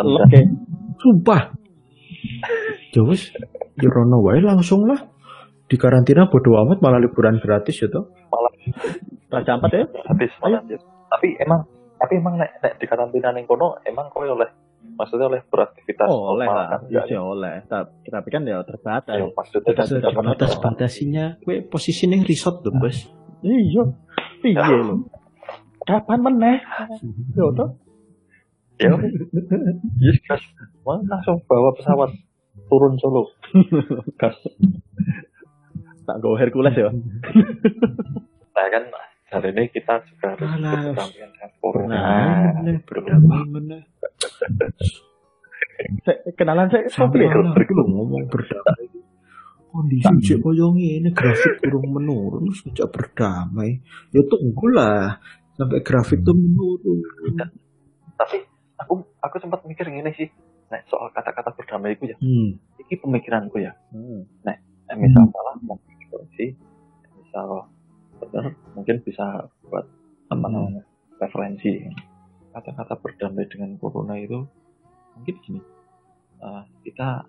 tenang. 0.02 0.26
Oke. 0.26 0.41
sumpah 1.00 1.52
ya 2.96 3.02
wes 3.04 3.32
ya 3.80 3.89
rono 3.91 4.24
wae 4.24 4.39
langsung 4.39 4.88
lah 4.88 5.00
di 5.68 5.76
karantina 5.76 6.32
bodo 6.32 6.56
amat 6.63 6.80
malah 6.80 7.00
liburan 7.04 7.39
gratis 7.39 7.84
ya 7.84 7.88
toh 7.91 8.10
Raja 9.30 9.60
Ampat 9.60 9.72
ya? 9.76 9.84
habis 10.10 10.32
malah 10.41 10.63
tapi 11.12 11.38
emang 11.38 11.62
tapi 12.00 12.13
emang 12.18 12.36
nek, 12.39 12.52
nek 12.63 12.74
di 12.80 12.86
karantina 12.88 13.30
ning 13.36 13.46
kono 13.46 13.78
emang 13.84 14.08
kowe 14.10 14.26
oleh 14.26 14.48
maksudnya 14.95 15.27
oleh 15.27 15.41
beraktivitas 15.43 16.08
Oh, 16.08 16.31
oleh 16.31 16.47
lah. 16.47 16.67
kan 16.71 16.81
Iya 16.88 17.03
ya, 17.05 17.21
oleh. 17.21 17.62
Tapi, 17.63 18.08
tapi 18.08 18.27
kan 18.29 18.41
ya 18.43 18.63
terbatas. 18.63 19.12
ya, 19.13 19.27
maksudnya 19.27 19.71
kan 19.71 19.84
Tidak 19.84 19.99
tidak 19.99 20.12
pernah 20.12 20.34
batas 20.34 20.51
batasinya 20.58 21.25
gue 21.39 21.62
posisi 21.62 22.03
ning 22.05 22.23
resort 22.23 22.60
tuh 22.62 22.71
bos 22.71 23.05
Iya. 23.39 23.84
Piye 24.39 24.58
lho? 24.58 25.05
Kapan 25.81 26.19
meneh? 26.19 26.58
Yo 27.34 27.51
toh. 27.51 27.75
ya 28.75 28.91
yes 29.97 30.17
gas 30.21 30.43
langsung 30.84 31.39
bawa 31.45 31.71
pesawat 31.73 32.12
turun 32.65 32.97
Solo 32.97 33.31
gas 34.19 34.36
Tak 36.01 36.19
go 36.19 36.36
Hercules 36.36 36.75
ya. 36.75 36.91
nah 38.51 38.67
kan 38.67 38.84
hari 39.29 39.49
ini 39.57 39.63
kita 39.73 40.05
juga 40.05 40.38
harus 40.38 40.49
berdampingan 40.49 41.51
corona 41.57 41.97
nah 41.97 43.41
meneh 43.49 43.83
Sek, 46.05 46.17
kenalan 46.39 46.71
saya 46.71 46.88
sampai 46.88 47.27
ya? 47.27 47.35
ngomong. 47.35 48.31
berdamai. 48.31 48.88
Kondisi 49.67 50.07
cek 50.07 50.39
koyo 50.39 50.71
ini 50.79 51.11
grafik 51.11 51.59
kurang 51.59 51.91
menurun 51.91 52.47
sejak 52.55 52.88
berdamai. 52.95 53.83
Ya 54.15 54.23
tunggu 54.23 54.71
lah 54.71 55.19
sampai 55.59 55.83
grafik 55.83 56.23
tuh 56.23 56.31
menurun. 56.31 57.03
Tapi 58.15 58.38
aku 58.79 59.03
aku 59.19 59.35
sempat 59.43 59.67
mikir 59.67 59.91
gini 59.91 60.15
sih. 60.15 60.31
Nah, 60.71 60.79
soal 60.88 61.11
kata-kata 61.11 61.51
berdamai 61.59 61.99
itu 61.99 62.15
ya. 62.15 62.17
Hmm. 62.23 62.55
ini 62.88 62.95
pemikiranku 63.03 63.59
ya. 63.59 63.75
Hmm. 63.91 64.23
Eh, 64.85 64.95
misal 64.95 65.27
salah 65.33 65.53
mungkin 65.65 65.97
dikoreksi 65.97 66.53
misal 67.17 67.67
mungkin 68.75 69.01
bisa 69.04 69.47
buat 69.67 69.86
apa 70.28 70.41
Hmm. 70.41 70.54
namanya 70.54 70.84
referensi 71.21 71.86
kata-kata 72.51 72.97
berdamai 72.99 73.45
dengan 73.47 73.75
corona 73.78 74.15
itu 74.17 74.41
mungkin 75.15 75.36
gini 75.43 75.62
eh, 76.39 76.63
kita 76.84 77.23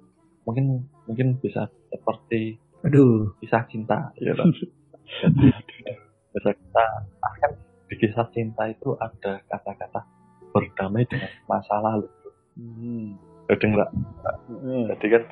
mungkin 0.47 0.87
mungkin 1.05 1.37
bisa 1.39 1.67
seperti 1.91 2.57
aduh 2.83 3.35
kisah 3.39 3.67
cinta 3.67 4.11
gitu 4.17 4.33
bisa 6.35 6.51
kita 6.53 6.85
akan 7.23 7.51
di 7.87 7.95
kisah 7.99 8.27
cinta 8.31 8.67
itu 8.67 8.95
ada 8.99 9.39
kata-kata 9.47 10.03
berdamai 10.51 11.07
dengan 11.07 11.31
masa 11.47 11.79
lalu 11.79 12.09
Hmm. 12.57 13.21
jadi 13.53 13.65
enggak 13.69 13.91
Hmm. 14.49 14.89
jadi 14.97 15.07
kan 15.13 15.23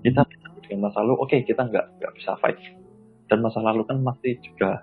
kita 0.00 0.20
dengan 0.64 0.88
masa 0.88 1.04
lalu 1.04 1.20
oke 1.20 1.36
kita 1.44 1.60
nggak 1.60 1.86
nggak 2.00 2.12
bisa 2.16 2.32
fight 2.40 2.56
dan 3.28 3.44
masa 3.44 3.60
lalu 3.60 3.84
kan 3.84 4.00
masih 4.00 4.40
juga 4.40 4.80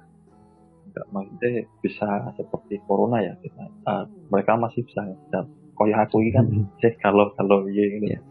nggak 0.93 1.05
maksudnya 1.11 1.65
bisa 1.81 2.07
seperti 2.37 2.79
corona 2.87 3.19
ya 3.19 3.33
kita 3.41 3.65
ah, 3.89 4.05
mereka 4.31 4.55
masih 4.55 4.85
bisa 4.85 5.01
dan 5.33 5.49
koyo 5.75 5.91
aku 5.97 6.23
ini 6.23 6.31
kan 6.31 6.45
Hmm. 6.47 6.65
sih 6.79 6.93
kalau 7.03 7.27
kalau 7.35 7.67
iya 7.67 7.85
ini. 7.99 8.07
Ya 8.15 8.21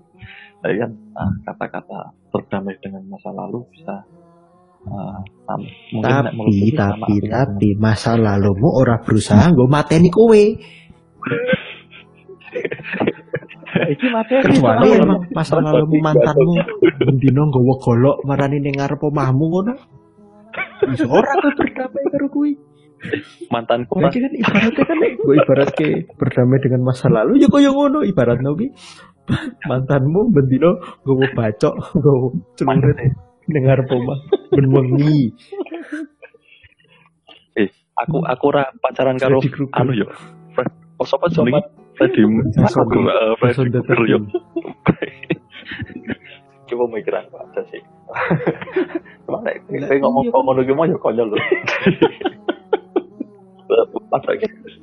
tapi 0.64 0.74
kan 0.80 0.90
ah, 1.18 1.32
kata-kata 1.44 2.00
berdamai 2.32 2.76
dengan 2.80 3.02
masa 3.08 3.28
lalu 3.34 3.66
bisa 3.74 4.04
menurutku 4.84 6.76
tapi 6.76 6.76
tapi 6.76 7.14
tapi 7.24 7.68
masa 7.80 8.20
lalumu 8.20 8.68
ora 8.68 9.00
berusaha 9.00 9.48
gue 9.52 9.68
mateni 9.68 10.12
kowe 10.12 10.44
Iki 13.74 14.06
materi 14.14 14.54
kecuali 14.54 14.88
emang 14.94 15.26
masa 15.34 15.58
lalumu 15.58 15.98
mantanmu 15.98 16.52
bendino 17.02 17.42
nggawa 17.50 17.74
golok 17.82 18.16
marani 18.22 18.62
ning 18.62 18.78
ngarep 18.78 19.02
omahmu 19.02 19.44
ngono. 19.50 19.74
Iso 20.94 21.10
ora 21.10 21.34
kowe 21.42 21.52
berdamai 21.58 22.04
karo 22.14 22.26
kuwi. 22.30 22.52
Mantanku 23.52 24.00
Lagi 24.00 24.16
kan 24.22 24.32
ibaratnya 24.32 24.84
kan 24.88 24.96
gue 24.96 25.34
ibarat 25.36 25.70
ke 25.76 26.08
berdamai 26.16 26.56
dengan 26.62 26.88
masa 26.88 27.12
lalu 27.12 27.36
ya 27.42 27.52
kaya 27.52 27.68
ngono 27.68 28.00
ibarat 28.00 28.40
nabi 28.40 28.72
mantanmu 29.68 30.32
bendino 30.32 30.80
gue 31.04 31.28
bacok 31.36 31.74
gue 32.00 32.16
celurit 32.56 33.12
dengar 33.44 33.84
poma 33.84 34.16
ben 34.48 34.72
wengi. 34.72 35.36
Eh 37.60 37.68
aku 37.98 38.24
aku 38.24 38.44
ora 38.48 38.72
pacaran 38.80 39.20
karo 39.20 39.42
anu 39.76 39.92
yo. 39.92 40.08
Fred 40.56 40.72
oh. 41.94 41.98
Freddy 41.98 42.20
eh, 42.22 43.32
Freddy 43.38 43.70
Jason 43.70 43.86
Krueger 43.86 44.08
yo 44.10 44.18
Detection. 44.18 44.22
coba 46.64 46.82
pemikiran 46.90 47.22
kok 47.30 47.40
aja 47.44 47.62
sih 47.70 47.82
mana 49.30 49.50
kayak 49.68 50.00
ngomong 50.02 50.24
iya, 50.26 50.32
kok 50.32 50.42
ngono 50.42 50.60
gimana 50.64 50.90
ya 50.92 50.98
konyol 50.98 51.28
loh 51.30 51.40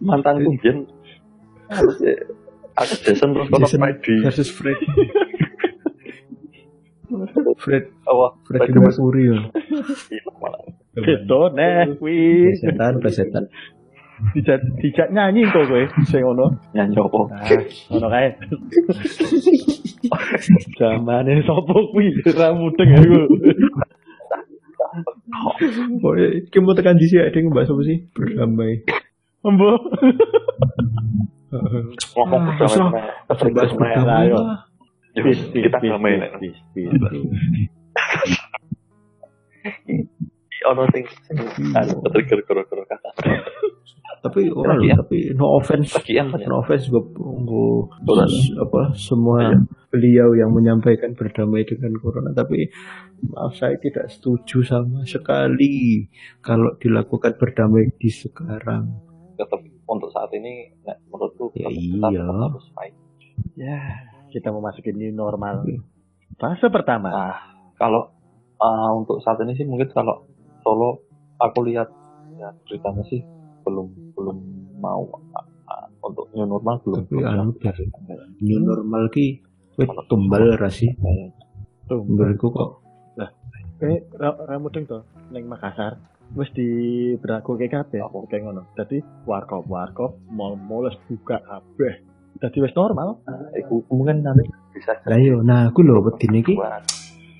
mantanku 0.01 0.49
biyen 0.61 0.77
harusnya 1.71 2.15
Aku 2.71 2.93
Jason 3.03 3.35
terus 3.35 3.51
kono 3.51 3.67
Freddy. 3.67 4.15
versus 4.23 4.47
Fred. 4.47 4.79
Fred 7.59 7.83
Apa? 8.07 8.27
Freddy 8.47 8.71
Freddy 8.71 8.79
Mas- 8.79 8.95
Mercury 8.95 9.23
ya. 9.27 9.39
Iya. 10.95 11.19
Itu 11.19 11.39
neh 11.51 11.91
kuwi. 11.99 12.55
Setan, 12.55 13.03
setan. 13.11 13.43
Dijak 14.31 14.59
dijak 14.79 15.07
nyanyi 15.11 15.43
kok 15.51 15.67
kowe 15.67 15.83
sing 16.07 16.21
ngono. 16.23 16.55
Nyanyi? 16.71 16.95
Nah, 16.95 17.09
ngono 17.91 18.07
kae. 18.07 18.27
Zamane 20.79 21.43
sapa 21.43 21.75
kuwi 21.91 22.15
ra 22.31 22.55
mudeng 22.55 22.91
aku. 22.95 23.19
Oh, 26.03 26.13
iki 26.19 26.59
mau 26.59 26.75
tekan 26.75 26.99
di 26.99 27.07
sini, 27.07 27.23
ada 27.23 27.39
yang 27.39 27.55
bahas 27.55 27.71
apa 27.71 27.79
sih? 27.87 28.03
Berdamai. 28.11 28.83
Embo. 29.41 29.79
Ngomong 32.11 32.41
Ah, 32.43 32.55
bersama 32.59 32.91
bisa. 32.91 33.47
Bahas 33.55 33.71
bersama 33.71 33.79
berdamai. 33.79 34.27
Ya, 35.15 35.21
bis, 35.23 35.39
kita 35.51 35.79
damai. 35.79 36.19
Ono 40.71 40.83
sing 40.93 41.03
sing 41.25 41.37
anu 41.73 42.03
kata. 42.03 43.09
Tapi 44.21 44.53
orang 44.53 44.79
ya? 44.81 44.93
tapi 44.95 45.33
no 45.33 45.55
offense. 45.55 45.97
Banyak. 45.97 46.45
No 46.45 46.61
offense 46.61 46.85
gue 46.87 47.01
gue 47.01 47.69
Betul. 48.01 48.29
apa 48.59 48.93
semua 48.93 49.49
Iya. 49.49 49.57
beliau 49.87 50.29
yang 50.33 50.51
menyampaikan 50.51 51.11
berdamai 51.11 51.63
dengan 51.63 51.91
corona 51.97 52.29
tapi 52.29 52.69
maaf 53.25 53.53
saya 53.53 53.75
tidak 53.75 54.07
setuju 54.07 54.61
sama 54.61 55.01
sekali 55.03 56.05
kalau 56.39 56.77
dilakukan 56.77 57.35
berdamai 57.35 57.91
di 57.93 58.07
sekarang 58.07 58.87
Tetap 59.33 59.57
untuk 59.83 60.07
saat 60.07 60.29
ini 60.31 60.69
nek 60.81 61.01
menurutku 61.07 61.49
Ya 61.53 61.67
tetap- 61.67 62.11
iya. 62.11 62.21
tetap 62.21 62.37
harus 62.47 62.65
fight. 62.71 62.95
Ya, 63.53 63.77
kita 64.29 64.49
memasuki 64.49 64.91
new 64.91 65.11
normal. 65.11 65.65
Fase 66.33 66.69
pertama. 66.69 67.09
Nah, 67.09 67.35
kalau 67.75 68.05
uh, 68.55 68.91
untuk 68.93 69.17
saat 69.19 69.41
ini 69.41 69.53
sih 69.53 69.65
mungkin 69.65 69.89
kalau 69.89 70.23
Solo 70.61 71.03
aku 71.35 71.65
lihat 71.65 71.89
ya 72.31 72.53
beritanya 72.63 73.01
sih 73.03 73.19
belum 73.65 73.87
belum 74.17 74.37
mau 74.77 75.01
uh, 75.07 75.87
untuk 76.01 76.29
new 76.33 76.45
normal 76.45 76.81
belum 76.83 76.99
Tapi 77.05 77.13
belum 77.15 77.25
anu, 77.29 77.51
bisa. 77.55 77.83
new 78.41 78.59
normal 78.59 79.03
ki 79.09 79.41
wis 79.77 79.89
tumbal 80.09 80.43
rasi 80.57 80.91
Tuh. 81.87 82.01
menurutku 82.05 82.49
kok 82.51 82.71
Eh, 83.81 83.97
ra, 84.13 84.29
ra 84.37 84.61
mudeng 84.61 84.85
to 84.85 85.01
ning 85.33 85.49
Makassar. 85.49 85.97
Wis 86.37 86.53
diberlakuke 86.53 87.65
kabeh 87.65 87.97
Apa? 87.97 88.29
kayak 88.29 88.45
ngono. 88.45 88.61
Dadi 88.77 89.01
warkop 89.25 89.65
warkop 89.65 90.21
mall 90.29 90.53
mall 90.53 90.85
buka 91.09 91.41
kabeh. 91.41 92.05
Dadi 92.37 92.61
wis 92.61 92.77
normal. 92.77 93.25
Nah, 93.25 93.49
itu 93.57 93.81
mungkin 93.89 94.21
nanti 94.21 94.45
bisa 94.71 94.95
lah 95.05 95.19
yo 95.19 95.43
nah 95.43 95.69
aku 95.69 95.83
lho 95.83 95.99
ki 95.99 96.55
buat 96.55 96.83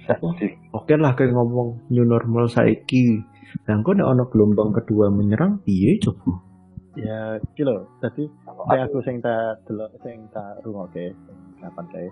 bisa 0.04 0.14
jadi 0.20 0.48
oke 0.76 0.94
lah 1.00 1.16
kayak 1.16 1.32
ngomong 1.32 1.80
new 1.90 2.04
normal 2.04 2.46
saiki 2.52 3.24
dan 3.66 3.84
kok 3.86 3.96
nek 3.98 4.08
ono 4.08 4.24
gelombang 4.32 4.72
kedua 4.76 5.12
menyerang 5.12 5.62
piye 5.66 6.00
coba 6.02 6.52
Ya, 6.92 7.40
iki 7.40 7.64
lho. 7.64 7.88
Dadi 8.04 8.28
nek 8.28 8.92
aku 8.92 9.00
aku 9.00 9.08
sing 9.08 9.24
tak 9.24 9.64
delok 9.64 9.96
sing 10.04 10.28
tak 10.36 10.60
rungokke 10.68 11.16
kapan 11.64 11.86
kae 11.88 12.08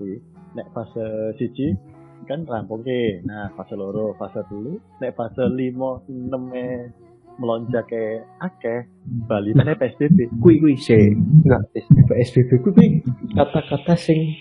kuwi 0.00 0.16
nek 0.56 0.72
fase 0.72 1.36
siji 1.36 1.76
kan 2.24 2.48
rampung 2.48 2.80
ke 2.80 3.20
nah 3.28 3.52
fase 3.52 3.76
loro 3.76 4.16
fase 4.16 4.40
telu 4.48 4.80
nek 5.04 5.12
fase 5.12 5.44
limo 5.52 6.00
enam 6.08 6.48
e 6.56 6.88
melonjak 7.36 7.84
ke 7.92 8.24
akeh 8.40 8.88
Bali 9.28 9.52
mana 9.52 9.76
PSBB 9.76 10.40
kui 10.40 10.56
kui 10.56 10.80
se 10.80 10.96
enggak. 11.12 11.76
PSBB 12.08 12.50
kui 12.64 12.72
kui 12.72 12.88
kata-kata 13.36 13.92
sing 14.00 14.32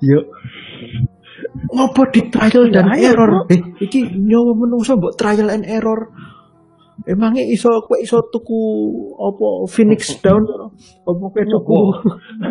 yo 0.00 0.24
ngopo 1.72 2.02
di 2.12 2.20
trial 2.30 2.70
dan 2.70 2.92
Ya, 2.94 3.12
error? 3.12 3.46
Eh 3.50 3.60
iki 3.82 4.06
nyawa 4.14 4.52
menungso 4.54 4.94
mbok 4.98 5.14
trial 5.18 5.48
and 5.50 5.66
error. 5.66 6.10
Emangnya 7.06 7.44
iso 7.44 7.70
kowe 7.86 8.00
iso 8.00 8.24
tuku 8.32 8.58
apa 9.20 9.68
Phoenix 9.70 10.18
Down 10.24 10.42
apa 11.04 11.24
kowe 11.30 11.44
tuku? 11.44 11.78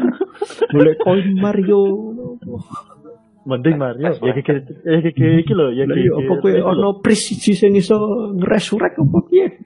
Boleh 0.74 0.96
koin 1.02 1.28
Mario 1.36 1.82
mending 3.46 3.78
Mario. 3.78 4.16
Ya 4.22 4.32
kiki 4.32 4.54
ya 4.86 5.00
kiki 5.04 5.26
iki 5.44 5.54
lho 5.54 5.76
ya 5.76 5.84
kiki 5.86 6.08
apa 6.08 6.34
kowe 6.40 6.52
ono 6.72 7.04
pris 7.04 7.30
siji 7.30 7.52
sing 7.52 7.76
iso 7.76 7.98
piye? 9.28 9.60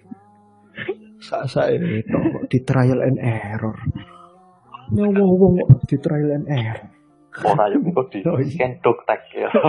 Sak-sak 1.19 1.75
ini 1.75 1.99
tok 2.07 2.23
kok 2.31 2.43
di 2.47 2.59
trial 2.63 2.99
and 3.03 3.19
error. 3.19 3.75
Nyawa 4.89 5.23
wong 5.37 5.53
di 5.85 5.97
trial 5.99 6.31
and 6.33 6.47
error. 6.47 6.88
Ora 7.45 7.71
yo 7.71 7.77
engko 7.79 8.03
di 8.11 8.19
Oh, 8.25 8.37
iya. 8.37 8.47
scan 8.47 8.71
dog 8.83 8.99
tag. 9.07 9.21
Ya 9.31 9.49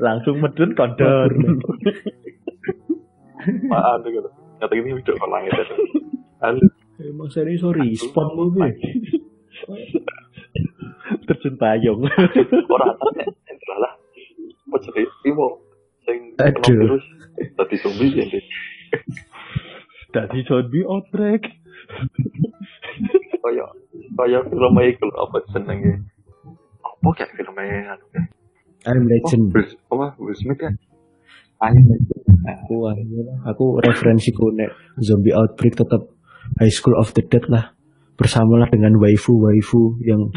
langsung 0.00 0.40
medun 0.40 0.72
kondon 0.72 1.30
Apaan 3.44 4.00
tuh 4.00 4.08
gitu. 4.08 4.28
Kata 4.56 4.72
ini 4.72 4.96
video 4.96 5.12
call 5.20 5.28
langit 5.28 5.52
ya. 5.52 5.64
Emang 7.04 7.28
sorry, 7.28 7.60
spawn 7.92 8.32
lu 8.32 8.48
gue. 8.56 8.70
terjun 11.28 11.54
payung. 11.60 12.08
Ora 12.72 12.86
nek 13.16 13.28
nek 13.28 13.76
lah. 13.76 13.92
Sing 16.04 16.20
Aduh. 16.40 17.00
tadi 17.56 17.74
zombie 17.80 18.12
ya 18.12 18.24
dari 20.14 20.46
zombie 20.46 20.86
outbreak. 20.86 21.42
Kaya 23.42 23.66
kaya 24.14 24.38
film 24.46 24.76
iku 24.80 25.04
lho, 25.10 25.16
apa 25.26 25.36
jenenge. 25.52 25.92
Apa 26.80 27.06
kayak 27.14 27.30
film 27.36 27.54
anu 27.58 28.06
ya? 28.14 28.22
I'm 28.84 29.08
legend. 29.08 29.48
Oh, 29.88 29.96
apa 29.96 30.16
Will 30.20 30.36
Smith 30.36 30.60
kan? 30.60 30.76
Ayo 31.64 31.80
Legend. 31.80 32.22
Nah, 32.44 32.56
Aku 32.60 32.74
aku 33.48 33.64
referensiku 33.80 34.52
nek 34.52 34.68
zombie 35.00 35.32
outbreak 35.32 35.72
tetap 35.72 36.04
High 36.60 36.72
School 36.72 37.00
of 37.00 37.16
the 37.16 37.24
Dead 37.24 37.48
lah. 37.48 37.72
Bersamalah 38.20 38.68
dengan 38.68 39.00
waifu-waifu 39.00 39.98
yang 40.04 40.28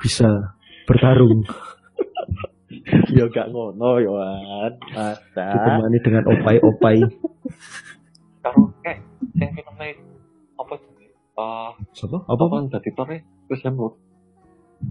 bisa 0.00 0.56
bertarung 0.88 1.44
ya 3.16 3.24
gak 3.30 3.52
ngono 3.54 4.02
yo 4.02 4.18
an 4.18 4.74
masa 4.90 5.54
ditemani 5.54 5.98
dengan 6.02 6.24
opai-opai. 6.26 6.98
karo 8.42 8.74
kayak 8.82 8.98
sing 9.38 9.50
film 9.54 9.74
apa 9.78 10.11
Eh, 11.32 11.70
Siapa? 11.92 12.18
apa 12.22 12.36
Apa? 12.38 12.54
kan 12.54 12.68
dadi 12.70 12.90
tore 12.90 13.16
terus 13.48 13.60
yang 13.60 13.74
menurut 13.74 13.96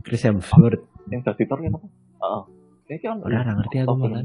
Chris 0.01 0.23
Hemsworth. 0.23 0.81
yang 1.07 1.21
dadi 1.21 1.43
tore 1.43 1.63
apa? 1.63 1.79
Heeh. 2.17 2.41
Kayak 2.87 2.99
kan 3.03 3.17
Ora 3.21 3.37
ora 3.39 3.51
ngerti 3.55 3.75
aku 3.79 3.93
malah. 3.95 4.23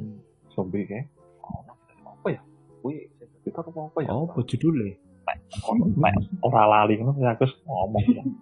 zombie 0.48 0.84
kayak. 0.84 1.06
Oh, 1.42 1.60
apa 2.08 2.28
ya? 2.30 2.40
Wih, 2.80 3.04
sing 3.12 3.28
dadi 3.28 3.48
tore 3.50 3.68
apa 3.68 3.80
apa 3.86 3.98
ya? 4.00 4.08
Oh, 4.10 4.24
apa 4.24 4.40
judulnya? 4.42 4.96
Ono- 5.66 5.90
nek 5.92 6.14
ora 6.40 6.62
lali 6.66 6.96
ngono 6.96 7.18
ya 7.18 7.32
aku 7.32 7.44
ngomong 7.62 8.04
ya. 8.10 8.22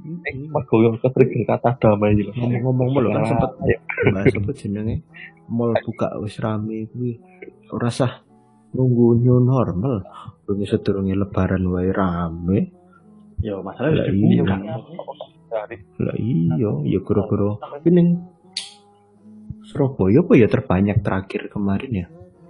Eh, 0.00 0.32
mergo 0.32 0.80
yang 0.80 0.96
ke-trigger 0.96 1.44
kata 1.46 1.76
damai 1.76 2.16
gitu. 2.16 2.32
Ngomong-ngomong 2.32 2.88
mulu 2.88 3.08
kan 3.10 3.20
sempet 3.26 3.50
Ya, 3.62 3.76
bahas 4.10 4.32
apa 4.32 4.50
jenenge 4.54 5.04
mall 5.46 5.76
buka 5.76 6.16
wis 6.18 6.40
rame 6.40 6.88
kuwi. 6.88 7.20
Ora 7.68 7.92
sah 7.92 8.24
nunggu 8.72 9.20
new 9.20 9.38
normal. 9.38 10.00
Bengi 10.50 10.66
sedurunge 10.66 11.14
lebaran 11.14 11.62
wae 11.70 11.94
rame. 11.94 12.58
yo 13.38 13.62
masalah 13.62 14.02
Lah 14.02 14.10
iya. 14.10 14.42
dari 15.46 15.76
Lah 16.02 16.16
iya, 16.18 16.70
ya 16.90 16.98
goro-goro 17.00 17.62
ini 17.86 18.18
Surabaya 19.62 20.26
apa 20.26 20.32
ya 20.34 20.50
terbanyak 20.50 20.98
terakhir 21.06 21.46
kemarin 21.46 21.92
ya? 21.94 22.06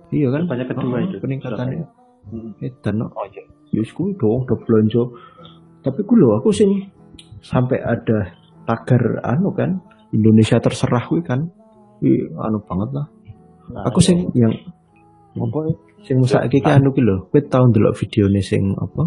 Iya 0.09 0.29
kan? 0.33 0.43
Banyak 0.49 0.67
kedua 0.73 0.97
Oh, 0.97 1.05
itu. 1.05 1.17
peningkatannya. 1.21 1.85
Hmm. 2.33 2.57
Edan 2.65 2.95
no. 2.97 3.07
oh 3.13 3.29
iya. 3.29 3.45
Ya 3.71 3.85
wis 3.85 3.93
kuwi 3.93 4.17
dong 4.17 4.49
udah 4.49 4.57
belanja. 4.65 5.03
Tapi 5.85 6.01
ku 6.09 6.17
lho 6.17 6.41
aku 6.41 6.51
sing 6.51 6.89
sampai 7.45 7.85
ada 7.85 8.33
tagar 8.65 9.21
anu 9.23 9.53
kan 9.53 9.85
Indonesia 10.11 10.57
terserah 10.57 11.05
kuwi 11.05 11.21
kan. 11.21 11.53
Kuwi 12.01 12.33
anu 12.41 12.65
banget 12.65 12.89
lah. 12.97 13.07
Nah, 13.71 13.85
Aku 13.87 14.01
sing 14.01 14.33
yang 14.33 14.57
apa 15.37 15.59
ya? 15.69 15.75
Sing 16.05 16.17
mesake 16.21 16.61
iki 16.61 16.71
anu 16.71 16.91
ki 16.97 17.03
lho, 17.05 17.17
kowe 17.31 17.41
tau 17.45 17.65
ndelok 17.69 17.97
videone 17.97 18.41
sing 18.41 18.73
apa? 18.77 19.03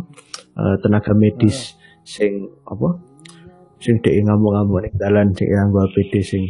eh, 0.57 0.75
tenaga 0.81 1.13
medis 1.17 1.77
sing 2.05 2.49
apa? 2.65 2.99
Sing 3.81 3.99
dhek 3.99 4.15
ngamuk-ngamuk 4.23 4.79
ning 4.87 4.93
dalan 4.95 5.27
sing 5.35 5.49
nganggo 5.51 5.89
APD 5.89 6.13
sing 6.23 6.43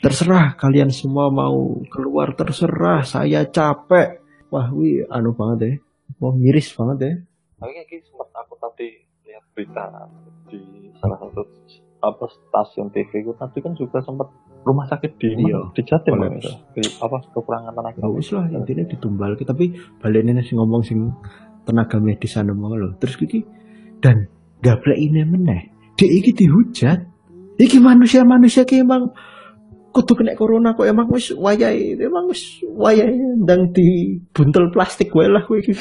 terserah 0.00 0.54
kalian 0.56 0.92
semua 0.92 1.32
mau 1.32 1.82
keluar 1.90 2.36
terserah 2.36 3.02
saya 3.02 3.48
capek. 3.48 4.22
Wah, 4.52 4.70
wi 4.70 5.02
anu 5.10 5.34
banget 5.34 5.58
ya. 5.58 5.72
Wah, 6.22 6.34
miris 6.38 6.70
banget 6.72 6.96
ya. 7.02 7.12
Tapi 7.58 7.70
kayak 7.74 7.86
gini 7.90 8.02
sempat 8.06 8.28
aku 8.30 8.54
tadi 8.62 8.88
lihat 9.26 9.44
berita 9.52 9.84
di 10.46 10.60
salah 11.02 11.18
satu 11.18 11.42
apa 12.02 12.24
stasiun 12.28 12.92
TV 12.92 13.24
itu 13.24 13.32
tadi 13.38 13.58
kan 13.64 13.72
juga 13.72 13.98
sempat 14.04 14.28
rumah 14.66 14.84
sakit 14.90 15.16
di 15.16 15.46
Iya. 15.46 15.70
di 15.72 15.82
Jatim 15.86 16.18
Di- 16.18 16.96
apa 16.98 17.16
kekurangan 17.30 17.72
tenaga 17.72 17.98
Ya 18.02 18.08
wis 18.10 18.28
lah 18.34 18.50
intinya 18.50 18.84
ditumbal 18.84 19.38
tapi 19.38 19.72
balene 20.02 20.42
sing 20.42 20.58
ngomong 20.58 20.82
sing 20.82 21.14
tenaga 21.66 21.98
medis 21.98 22.38
anu 22.38 22.54
mau 22.54 22.74
lho. 22.74 22.94
Terus 23.02 23.18
iki 23.22 23.42
dan 23.98 24.30
gaplek 24.62 24.98
ini 24.98 25.26
meneh. 25.26 25.74
Dek 25.98 26.10
iki 26.10 26.30
dihujat. 26.34 26.98
Iki 27.56 27.80
manusia-manusia 27.80 28.68
ki 28.68 28.84
emang 28.84 29.10
kudu 29.96 30.12
kena 30.12 30.36
corona 30.36 30.76
kok 30.76 30.84
emang 30.84 31.08
wis 31.08 31.32
wayahe 31.32 31.96
emang 31.96 32.28
wis 32.28 32.60
wayahe 32.68 33.16
ndang 33.40 33.72
di 33.72 34.20
buntel 34.36 34.68
plastik 34.68 35.08
wae 35.16 35.24
lah 35.24 35.40
kowe 35.48 35.56
iki. 35.56 35.72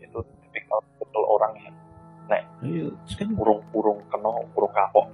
itu 0.00 0.18
tipikal 0.24 1.24
orang 1.28 1.52
yang 1.60 1.76
Ayo 2.38 2.94
kan 3.18 3.28
urung-urung 3.34 3.98
kena 4.12 4.30
urung 4.54 4.72
kapok. 4.76 5.06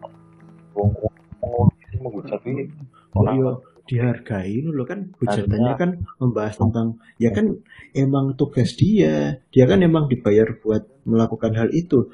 Urung-urung 0.76 1.68
sih 1.88 1.98
menghujat 2.02 2.40
ini 2.44 2.68
orang 3.16 3.37
Iya, 3.37 3.52
dihargai 3.87 4.66
loh 4.66 4.83
kan 4.83 5.14
hujatannya 5.22 5.74
kan 5.79 5.90
membahas 6.18 6.59
tentang 6.59 6.98
ya 7.22 7.31
kan 7.31 7.62
emang 7.94 8.35
tugas 8.35 8.74
dia 8.74 9.38
dia 9.55 9.64
kan 9.64 9.79
emang 9.81 10.11
dibayar 10.11 10.59
buat 10.61 10.85
melakukan 11.07 11.55
hal 11.55 11.70
itu. 11.70 12.11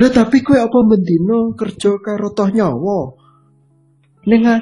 Lah 0.00 0.10
tapi 0.12 0.40
kue 0.44 0.60
apa 0.60 0.78
mendino 0.84 1.52
kerja 1.56 1.96
karo 2.00 2.32
toh 2.32 2.48
nyawa? 2.52 3.16
Nengan 4.28 4.60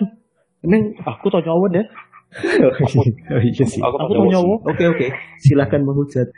neng 0.63 0.95
Aku 1.03 1.31
tau 1.31 1.43
nyawa 1.43 1.67
deh. 1.71 1.87
oh, 2.65 3.43
iya 3.43 3.65
sih. 3.67 3.83
Aku 3.83 3.97
Aku 3.99 4.13
tau 4.15 4.27
nyawa. 4.31 4.55
oke 4.63 4.85
oke 4.87 5.07
silakan 5.43 5.83
menghujat. 5.83 6.31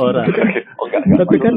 Ora. 0.00 0.24
enggak 0.24 1.02
enggak 1.04 1.18
tapi 1.28 1.36
kan 1.38 1.54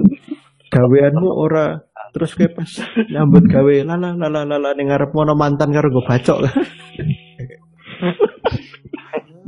gaweanmu 0.74 1.30
ora. 1.30 1.78
Terus 2.14 2.34
kayak 2.38 2.54
pas 2.58 2.70
nyambut 3.14 3.46
gawe 3.50 3.74
lala 3.86 4.14
lala 4.14 4.42
lala 4.46 4.70
ning 4.78 4.90
ngarep 4.90 5.14
mono 5.14 5.34
mantan 5.34 5.74
karo 5.74 5.90
gue 5.90 6.06
bacok 6.06 6.46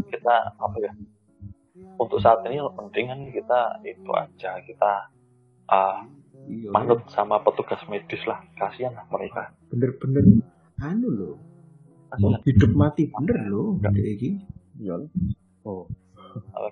kita 0.09 0.35
apa 0.57 0.77
ya 0.81 0.91
untuk 2.01 2.17
saat 2.17 2.41
ini 2.49 2.57
yang 2.57 2.73
penting 2.73 3.05
kan 3.07 3.19
kita 3.29 3.59
itu 3.85 4.09
aja 4.17 4.57
kita 4.65 4.91
ah 5.69 6.01
manut 6.73 7.05
sama 7.13 7.37
petugas 7.45 7.81
medis 7.85 8.21
lah 8.25 8.41
kasihan 8.57 8.93
lah 8.97 9.05
mereka. 9.13 9.53
Bener-bener 9.69 10.25
anu 10.81 11.07
loh 11.13 11.35
kasihan. 12.09 12.41
hidup 12.49 12.71
mati 12.73 13.05
bener 13.09 13.37
loh 13.49 13.77
Enggak. 13.77 13.93
kayak 13.93 14.17
gini. 14.17 14.39
Iya. 14.81 14.95
Oh. 15.65 15.85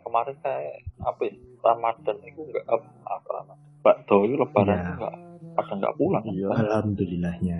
Kemarin 0.04 0.36
kayak 0.44 0.84
apa 1.00 1.22
ya, 1.24 1.34
Ramadan 1.64 2.18
itu 2.28 2.42
enggak 2.44 2.66
apa, 2.68 2.88
apa 3.08 3.30
Ramadan 3.32 3.73
bakdo 3.84 4.24
itu 4.26 4.36
lebaran 4.40 4.80
itu 4.80 4.92
enggak 4.96 5.16
pada 5.54 5.72
enggak 5.76 5.94
pulang. 6.00 6.24
Iya. 6.26 6.48
alhamdulillahnya. 6.50 7.58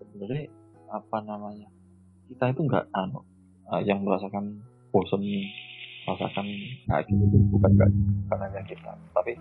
Sebenarnya 0.00 0.44
apa 0.90 1.18
namanya 1.22 1.68
kita 2.26 2.44
itu 2.50 2.60
enggak 2.66 2.84
anu 2.96 3.20
ah, 3.68 3.82
yang 3.84 4.02
merasakan 4.02 4.58
bosan 4.90 5.22
merasakan 6.08 6.46
kayak 6.88 7.04
gitu 7.06 7.36
bukan 7.52 7.70
enggak 7.76 7.90
bukan 8.26 8.38
hanya 8.40 8.62
kita 8.64 8.90
tapi 9.12 9.34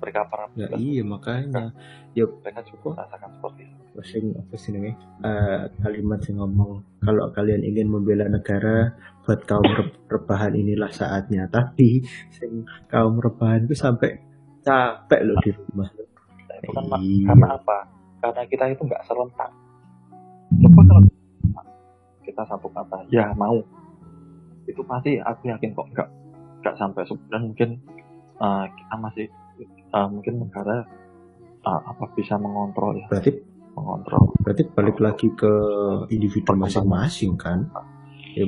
mereka 0.00 0.24
para 0.32 0.48
ya 0.56 0.66
iya 0.80 1.02
makanya. 1.04 1.70
mereka 2.16 2.60
juga 2.64 2.96
merasakan 2.96 3.30
seperti 3.36 3.62
itu. 3.68 4.00
Sing 4.00 4.24
apa 4.32 4.54
sih 4.56 4.70
namanya? 4.72 4.96
Eh, 5.20 5.60
kalimat 5.84 6.20
yang 6.24 6.36
ngomong 6.40 6.72
kalau 7.04 7.28
kalian 7.36 7.62
ingin 7.62 7.92
membela 7.92 8.24
negara 8.26 8.96
buat 9.28 9.44
kaum 9.44 9.68
re- 9.68 10.00
rebahan 10.08 10.56
inilah 10.56 10.88
saatnya. 10.88 11.46
Tapi 11.52 12.00
sing 12.32 12.64
kaum 12.88 13.20
rebahan 13.20 13.68
itu 13.68 13.76
sampai 13.76 14.29
capek 14.60 15.20
loh 15.24 15.36
di 15.40 15.50
rumah 15.52 15.88
Nah, 16.50 16.56
itu 16.58 16.70
kan 16.74 16.84
mak- 16.86 17.00
Iya. 17.00 17.24
karena 17.30 17.48
apa? 17.54 17.76
Karena 18.20 18.42
kita 18.44 18.64
itu 18.68 18.82
enggak 18.84 19.02
serentak. 19.06 19.50
Coba 20.60 20.80
kalau 20.84 21.02
kita 22.20 22.42
satu 22.44 22.68
kata 22.68 22.98
ya 23.08 23.32
mau. 23.32 23.56
Itu 24.66 24.82
pasti 24.84 25.16
aku 25.16 25.48
yakin 25.48 25.72
kok 25.72 25.88
enggak 25.88 26.08
enggak 26.60 26.74
sampai 26.76 27.02
sebulan 27.06 27.40
mungkin 27.48 27.70
uh, 28.36 28.68
kita 28.68 28.94
masih 28.98 29.26
uh, 29.96 30.08
mungkin 30.10 30.34
negara 30.42 30.84
uh, 31.64 31.80
apa 31.86 32.04
bisa 32.12 32.36
mengontrol 32.36 32.92
ya. 32.98 33.06
Berarti 33.08 33.32
mengontrol. 33.72 34.34
berarti 34.44 34.62
balik 34.74 34.98
lagi 35.00 35.28
ke 35.32 35.52
individu 36.10 36.52
masing-masing 36.52 37.38
kan? 37.40 37.64
Ya 38.36 38.44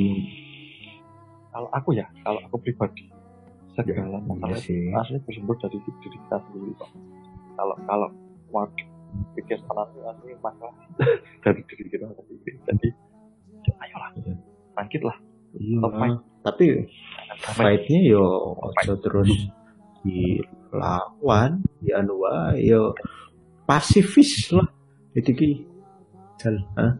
kalau 1.48 1.68
aku 1.70 1.92
ya 1.92 2.05
kalau 2.25 2.40
aku 2.44 2.57
pribadi 2.61 3.09
segala 3.72 4.18
iya 4.20 4.28
masalah 4.28 4.58
sih. 4.61 4.92
asli 4.92 5.18
bersumber 5.24 5.56
dari 5.61 5.78
diri 5.80 6.18
kita 6.18 6.37
sendiri 6.48 6.72
kok 6.76 6.90
kalau 7.56 7.76
kalau 7.88 8.08
mau 8.52 8.66
pikir 9.37 9.58
kanan 9.64 9.88
asli 9.92 10.32
masalah 10.40 10.76
dari 11.44 11.61
diri 11.68 11.85
kita 11.88 12.06
sendiri. 12.08 12.52
Jadi 12.68 12.88
ayolah 13.80 14.11
bangkitlah 14.76 15.16
iya 15.56 15.78
Top 15.85 15.92
five. 15.96 16.16
tapi 16.42 16.64
fight-nya 17.54 18.00
yo 18.08 18.56
ojo 18.56 18.92
terus 18.98 19.30
dilawan 20.02 21.61
ya 21.85 22.00
anu 22.02 22.24
yo 22.58 22.96
pasifis 23.68 24.50
lah. 24.52 24.66
Itu 25.12 25.37
ki 25.37 25.68
Jal, 26.40 26.56
hah? 26.74 26.96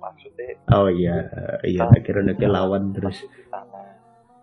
maksudnya 0.00 0.56
oh 0.74 0.88
iya 0.90 1.16
iya 1.62 1.86
nek 1.86 2.40
lawan 2.48 2.90
terus. 2.96 3.22
di 3.22 3.42
sana 3.46 3.82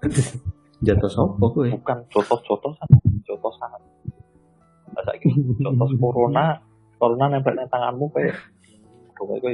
jatuh 0.83 1.11
sopo 1.11 1.45
kowe 1.55 1.67
bukan 1.79 1.97
jotos-jotosan 2.11 2.87
jotosan 3.23 3.71
masa 4.91 5.11
ini 5.23 5.55
jotos 5.63 5.91
corona 5.95 6.59
corona 6.99 7.25
nempel 7.31 7.55
nang 7.55 7.67
tanganmu 7.71 8.11
kayak 8.11 8.35
kowe 9.15 9.35
kowe 9.39 9.53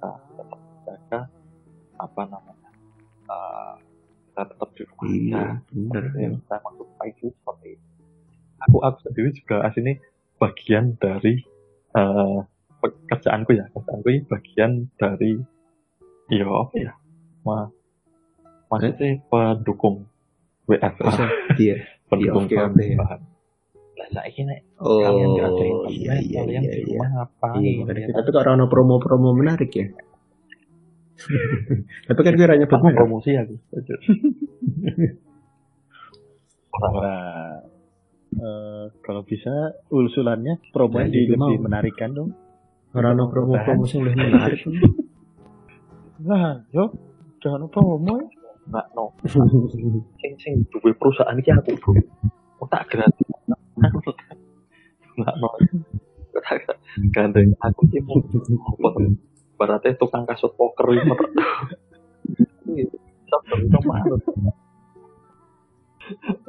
nah, 0.00 0.16
tetap 0.38 0.60
jaga 0.86 1.20
apa 2.00 2.22
namanya 2.30 2.70
uh, 3.28 3.74
kita 4.30 4.42
tetap 4.46 4.68
di 4.72 4.82
rumah. 4.86 5.58
Iya 6.16 6.38
saya 6.48 6.58
maksud 6.62 6.88
baik 6.96 7.14
itu 7.18 7.28
seperti 7.34 7.76
itu. 7.76 7.86
Aku 8.68 8.76
aku 8.80 8.98
sendiri 9.04 9.28
juga 9.34 9.56
aslinya 9.66 9.98
bagian 10.38 10.96
dari 10.96 11.44
eh 11.98 12.40
pekerjaanku 12.80 13.50
ya, 13.52 13.68
pekerjaanku 13.74 14.08
ini 14.08 14.20
bagian 14.24 14.70
dari 14.96 15.36
ya 16.32 16.46
apa 16.46 16.74
ya, 16.78 16.92
ma 17.44 17.68
maksudnya 18.70 19.18
pendukung 19.28 20.06
WFH, 20.66 21.02
Bisa, 21.02 21.24
iya 21.56 21.76
pendukung 22.06 22.44
oke, 22.44 22.54
bahan 22.54 22.72
oke. 22.72 22.86
bahan. 22.96 23.20
Lah 23.94 24.08
saya 24.10 24.30
ini 24.32 24.56
oh 24.78 25.00
kalian 25.00 25.28
nggak 25.30 25.46
ada 25.46 25.60
iya 25.60 25.68
internet, 25.68 26.20
iya 26.20 26.40
kalian 26.40 26.62
iya 26.62 26.70
di 26.70 26.78
iya 26.78 26.86
rumah 26.88 27.08
ngapain? 27.12 27.60
Iya, 27.60 27.70
ya 27.84 28.06
kita 28.06 28.12
kan? 28.14 28.26
tuh 28.26 28.32
kalau 28.34 28.52
ada 28.54 28.66
promo-promo 28.66 29.28
menarik 29.32 29.70
ya. 29.70 29.86
Tapi 32.06 32.20
kan 32.22 32.32
gue 32.32 32.46
hanya 32.46 32.66
Sama 32.66 32.80
merek. 32.82 32.96
promosi 32.96 33.30
aku. 33.34 33.54
Nah, 36.72 37.60
eh, 38.32 38.84
kalau 39.00 39.22
bisa 39.22 39.52
usulannya 39.90 40.62
promo 40.70 40.96
Nah, 40.96 41.06
di 41.06 41.26
lebih 41.26 41.36
mau. 41.36 41.52
menarikan 41.52 42.10
dong. 42.10 42.30
Orang 42.90 43.14
ada 43.14 43.24
promo-promo 43.26 43.84
yang 43.86 44.02
lebih 44.06 44.24
menarik. 44.28 44.60
Nah, 46.20 46.68
yo 46.68 46.92
jangan 47.40 47.64
promo 47.72 48.20
ya. 48.20 48.28
Nggak 48.68 48.86
no, 48.92 49.16
sing 50.20 50.32
sing 50.36 50.52
duwe 50.68 50.92
perusahaan 50.94 51.34
iki 51.34 51.50
aku 51.50 51.74
bro. 51.80 51.96
Oh, 52.60 52.68
tak 52.68 52.92
gratis. 52.92 53.26
Nggak 55.16 55.34
no. 55.40 55.48
Gandeng 57.14 57.56
aku 57.58 57.82
sih 57.88 58.00
mau 58.04 58.20
Baratnya 59.60 59.92
tukang 59.96 60.24
kasut 60.24 60.56
poker 60.56 60.88
manut. 61.04 61.20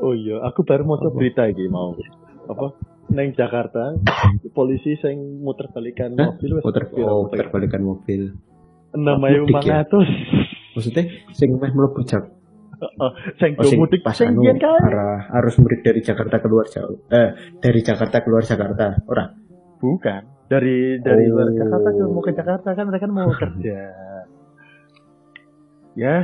Oh 0.01 0.17
iya, 0.17 0.41
aku 0.41 0.65
baru 0.65 0.89
mau 0.89 0.97
berita 0.97 1.45
iki 1.45 1.69
mau. 1.69 1.93
Apa? 2.49 2.73
Neng 3.11 3.35
Jakarta, 3.35 3.93
polisi 4.55 4.95
sing 4.97 5.43
muter 5.43 5.67
balikan 5.69 6.15
mobil 6.15 6.57
wis 6.57 6.63
pira- 6.63 6.89
oh, 7.05 7.27
puter 7.27 7.51
balikan 7.51 7.83
mobil. 7.83 8.33
enam 8.91 9.21
ayu 9.21 9.45
Mudik 9.45 9.61
ya? 9.61 9.85
mangatus. 9.85 10.09
Maksudnya, 10.71 11.03
sing 11.31 11.49
meh 11.53 11.69
mlebu 11.69 12.01
jak. 12.03 12.23
Sing 13.37 13.53
Oh, 13.53 13.63
sing 13.63 13.77
mudik 13.77 14.01
pas 14.01 14.09
sing 14.11 14.33
anu, 14.33 14.41
kan. 14.57 14.81
arah 14.81 15.29
arus 15.37 15.61
mudik 15.61 15.85
dari 15.85 16.01
Jakarta 16.01 16.41
keluar 16.41 16.65
jauh. 16.65 16.97
Eh, 17.07 17.29
dari 17.57 17.79
Jakarta 17.79 18.21
keluar 18.21 18.41
Jakarta. 18.41 18.97
Ora. 19.05 19.29
Bukan. 19.77 20.49
Dari 20.49 20.97
dari 20.97 21.29
Oh. 21.29 21.37
luar 21.37 21.53
Jakarta 21.53 21.89
ke 21.89 22.03
mau 22.03 22.19
ke 22.19 22.31
Jakarta 22.33 22.69
kan 22.73 22.85
mereka 22.85 23.05
kan 23.05 23.13
mau 23.13 23.29
kerja. 23.37 23.79
Ya, 25.93 26.23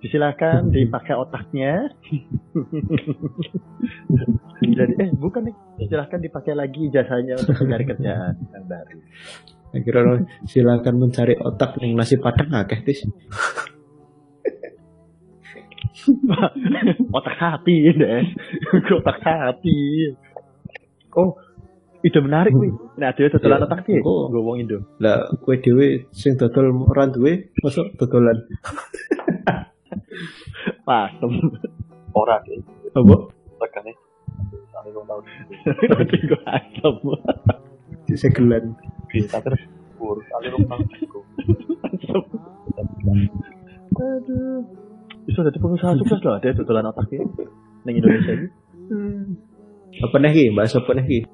disilakan 0.00 0.68
dipakai 0.74 1.14
otaknya. 1.14 1.92
Jadi 4.64 4.92
eh 4.98 5.10
bukan 5.14 5.46
nih, 5.46 5.54
silahkan 5.86 6.18
dipakai 6.18 6.54
lagi 6.54 6.88
jasanya 6.88 7.36
untuk 7.36 7.54
mencari 7.60 7.84
kerjaan 7.86 8.34
yang 8.50 8.64
baru. 8.64 8.96
Akhirnya 9.70 10.16
silakan 10.46 10.94
mencari 10.98 11.34
otak 11.36 11.78
yang 11.78 11.94
nasi 11.94 12.16
padang 12.16 12.50
akeh 12.50 12.80
tis. 12.82 13.04
otak 17.16 17.36
hati 17.36 17.76
deh, 17.92 18.22
otak 18.98 19.18
hati. 19.20 20.10
Oh, 21.14 21.38
ide 22.02 22.18
menarik 22.18 22.52
kuwi. 22.52 22.74
Nah, 22.98 23.14
dia 23.14 23.30
dodolan 23.30 23.62
Iya. 23.62 23.66
otak 23.70 23.80
ki. 23.86 23.94
Engko- 24.02 24.28
Gue 24.28 24.42
wong 24.42 24.56
Indo. 24.60 24.78
Lah 24.98 25.30
kowe 25.40 25.54
dhewe 25.56 26.10
sing 26.10 26.34
dodol 26.34 26.74
ora 26.84 27.06
duwe 27.06 27.54
masuk 27.62 27.94
dodolan. 27.96 28.34
Pasem. 30.86 31.32
Ora 32.12 32.36
sih. 32.44 32.58
Apa? 32.92 33.14
Regane 33.62 33.92
tahun. 35.06 35.24
Tapi 35.88 36.16
gue 36.28 36.40
asem. 36.44 36.94
Disegelan. 38.04 38.74
Bisa 39.08 39.40
terus 39.40 39.62
rong 40.50 40.66
tahun. 40.68 40.86
Aduh. 43.94 44.83
Bisa 45.24 45.40
jadi 45.40 45.58
pengusaha 45.58 45.96
sukses 46.00 46.20
loh, 46.20 46.36
dia 46.40 46.52
dodolan 46.52 46.92
otak 46.92 47.08
ki. 47.08 47.16
Ning 47.88 47.94
Indonesia 48.00 48.32
ini. 48.36 48.48
Apa 50.04 50.16
nih? 50.20 50.52
Bahas 50.52 50.76
apa 50.76 50.90
nih? 50.96 51.24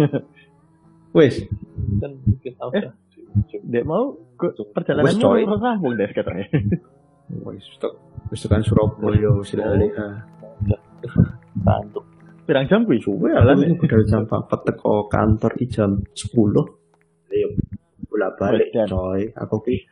Wes, 1.16 1.42
Kan 1.98 2.10
mungkin 2.22 2.52
tahu 2.54 2.70
Eh. 2.78 2.86
Dia 3.70 3.82
mau 3.86 4.14
perjalanan 4.74 5.14
mau 5.22 5.38
rampung 5.38 5.94
deh 5.94 6.10
katanya. 6.10 6.46
wes 7.46 7.62
tok. 7.78 7.94
Wes 8.30 8.42
tekan 8.42 8.62
Surabaya 8.62 9.30
wis 9.38 9.54
lali. 9.54 9.86
Tantuk. 11.62 12.04
Pirang 12.46 12.66
jam 12.66 12.82
kuwi? 12.82 12.98
Suwe 12.98 13.30
ya. 13.30 13.46
ini 13.54 13.78
budal 13.78 14.02
jam 14.10 14.26
4 14.26 14.50
teko 14.50 15.06
kantor 15.06 15.54
ki 15.54 15.66
jam 15.70 16.02
10. 16.14 16.34
Ayo 17.30 17.48
bolak 18.10 18.34
balik 18.42 18.74
coy. 18.90 19.30
Aku 19.38 19.62
ki 19.62 19.86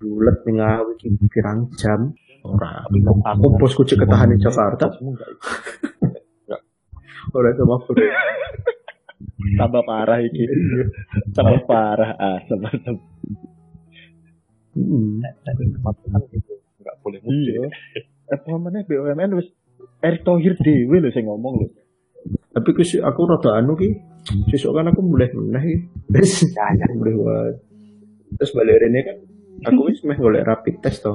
ning 0.00 0.56
ngawi 0.56 0.92
ki 0.96 1.06
pirang 1.28 1.68
jam. 1.76 2.12
Ora. 2.40 2.88
Tapi 2.88 3.04
kok 3.04 3.20
Aku 3.20 3.46
bosku 3.54 3.82
cek 3.84 4.00
ketahan 4.00 4.32
di 4.32 4.40
Jakarta. 4.40 4.88
Kamu 4.88 5.12
enggak 5.12 5.28
Ora 7.30 7.48
sama 7.52 7.76
aku. 7.76 7.92
tambah 9.56 9.82
parah 9.84 10.18
iki. 10.20 10.44
Tambah 11.30 11.62
parah 11.64 12.10
asem. 12.16 12.60
Hmm. 14.70 15.20
tempat 15.44 15.94
kan 16.06 16.22
gitu. 16.30 16.52
Enggak 16.80 16.96
boleh 17.02 17.20
mudik. 17.20 17.52
Iya. 17.52 17.68
Eh 18.30 18.38
BUMN 18.86 19.30
wis 19.36 19.48
Erick 20.00 20.22
Thohir 20.22 20.54
dhewe 20.56 20.96
lho 20.96 21.10
sing 21.10 21.28
ngomong 21.28 21.60
lho. 21.60 21.68
Tapi 22.50 22.68
ku 22.72 22.80
sih- 22.80 23.02
aku 23.02 23.28
rada 23.28 23.58
anu 23.58 23.76
ki. 23.76 23.90
Sesuk 24.48 24.72
kan 24.72 24.88
aku 24.88 25.04
mulai 25.04 25.28
meneh 25.32 25.60
ki. 25.60 25.76
Wis 26.14 26.48
Ya, 26.56 26.72
ya. 26.72 26.86
mulai 26.94 27.14
wae. 27.14 27.52
Terus 28.32 28.50
balik 28.54 28.80
rene 28.80 29.00
kan 29.02 29.16
aku 29.60 29.80
wis 29.90 30.00
meh 30.02 30.16
golek 30.16 30.44
rapid 30.44 30.80
test 30.80 31.02
to. 31.02 31.14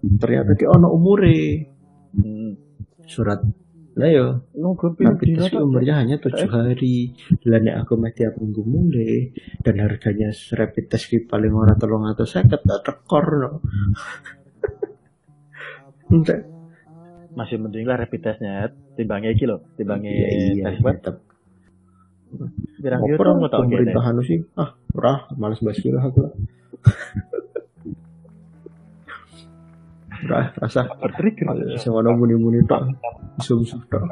Ternyata 0.00 0.54
ki 0.54 0.66
ono 0.66 0.92
umure 0.92 1.72
Hmm. 2.16 2.56
surat. 3.04 3.44
Lah 3.96 4.12
yo, 4.12 4.44
Ngobrol 4.52 4.92
rapid 4.96 5.36
test 5.36 5.52
ki 5.52 5.60
umurnya 5.60 6.00
hanya 6.00 6.16
tujuh 6.20 6.48
hari. 6.48 7.16
Lah 7.48 7.60
nek 7.60 7.76
aku 7.84 7.96
meh 7.96 8.12
tiap 8.12 8.36
minggu 8.36 8.60
mulai 8.60 9.32
dan 9.64 9.80
harganya 9.80 10.32
rapid 10.32 10.84
test 10.88 11.08
ki 11.08 11.24
paling 11.24 11.52
ora 11.52 11.72
tolong 11.76 12.04
atau 12.08 12.28
seket 12.28 12.60
tak 12.60 12.80
tekor 12.84 13.26
no. 13.40 13.50
Entek. 16.12 16.40
Masih 17.36 17.60
mending 17.60 17.84
lah 17.84 18.00
rapid 18.00 18.20
testnya 18.20 18.72
timbangnya 18.96 19.32
iki 19.36 19.44
lho, 19.44 19.60
timbangnya 19.76 20.08
Iya 20.08 20.28
iya. 20.56 20.64
tes 20.72 20.80
web. 20.80 20.96
Pirang 22.80 23.00
mau 23.40 23.48
tau 23.48 23.64
pemerintahan 23.64 24.16
sih? 24.24 24.40
Ah, 24.56 24.72
ora, 24.92 25.28
males 25.36 25.60
bahas 25.60 25.80
lah 25.84 26.04
aku 26.04 26.18
lah. 26.24 26.32
Ora, 30.26 30.50
rasa 30.58 30.88
Tertrigger. 30.96 31.46
sing 31.78 31.92
ono 31.92 32.10
muni-muni 32.16 32.64
tok, 32.66 32.82
tok. 33.92 34.04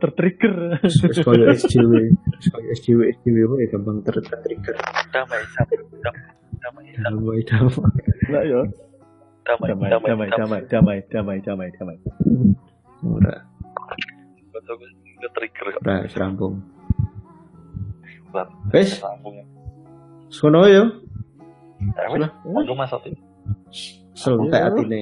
Tertrigger. 0.00 0.80
Wis 0.82 1.18
koyo 1.24 1.44
SJW, 1.52 1.94
wis 2.40 2.46
koyo 2.52 2.68
SJW, 2.72 3.00
SJW 3.16 3.44
wae 3.52 3.66
gampang 3.68 4.00
ter 4.04 4.16
trigger. 4.44 4.76
Damai, 5.12 5.40
damai, 5.56 5.76
damai, 6.02 6.24
damai, 6.60 6.84
Damai 7.00 7.40
damai. 7.44 7.92
Lah 8.32 8.42
yo. 8.44 8.60
damai, 9.46 9.68
Damai, 9.70 9.88
damai, 9.92 10.28
damai, 10.28 10.28
damai, 10.36 10.60
damai, 10.68 10.98
damai, 11.08 11.38
damai, 11.44 11.68
damai. 11.78 11.96
Ora, 13.06 13.34
trigger. 15.36 15.66
ora 15.84 15.94
wis 16.02 16.14
rampung. 16.18 16.54
Buat 18.34 18.48
Wis, 18.74 18.98
sambung. 18.98 19.36
Sono 20.28 20.66
yo. 20.66 20.84
Wis, 22.12 22.30
monggo 22.44 22.74
Mas 22.74 22.92
Oti. 22.92 23.12
Selontek 24.16 24.62
atine. 24.62 25.00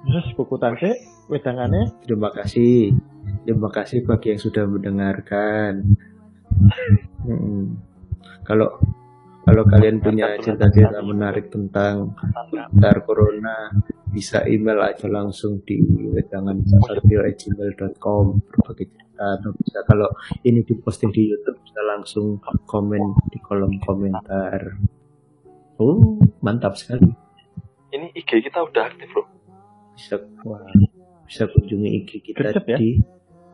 Terus 0.00 0.26
kukutan 0.34 0.74
sih, 0.80 0.94
wedangane 1.30 1.90
Terima 2.02 2.30
kasih. 2.30 2.94
Terima 3.46 3.68
kasih 3.70 4.02
bagi 4.06 4.34
yang 4.34 4.40
sudah 4.40 4.64
mendengarkan. 4.66 5.96
Mm. 7.26 7.78
Kalau 8.46 8.80
kalau 9.46 9.64
kalian 9.66 9.98
punya 9.98 10.38
cerita-cerita 10.38 11.02
menarik 11.02 11.50
tentang 11.50 12.14
seputar 12.14 13.02
corona, 13.02 13.72
bisa 14.10 14.42
email 14.50 14.82
aja 14.82 15.06
langsung 15.06 15.62
di 15.62 15.78
wedangan.gmail.com 16.10 18.24
berbagai 18.50 18.90
cerita 18.90 19.38
atau 19.38 19.54
bisa 19.62 19.78
kalau 19.86 20.10
ini 20.42 20.66
diposting 20.66 21.14
di 21.14 21.30
YouTube 21.30 21.62
bisa 21.62 21.78
langsung 21.86 22.42
komen 22.66 23.14
di 23.30 23.38
kolom 23.40 23.78
komentar. 23.86 24.74
Oh, 25.80 26.20
mantap 26.44 26.76
sekali. 26.76 27.08
Ini 27.90 28.12
IG 28.12 28.44
kita 28.46 28.62
udah 28.62 28.92
aktif, 28.92 29.08
Bro. 29.10 29.24
Bisa 29.96 30.20
bisa 31.24 31.48
kunjungi 31.48 31.88
IG 32.04 32.10
kita 32.26 32.52
Gercep 32.52 32.66
ya? 32.68 32.76
di 32.76 33.00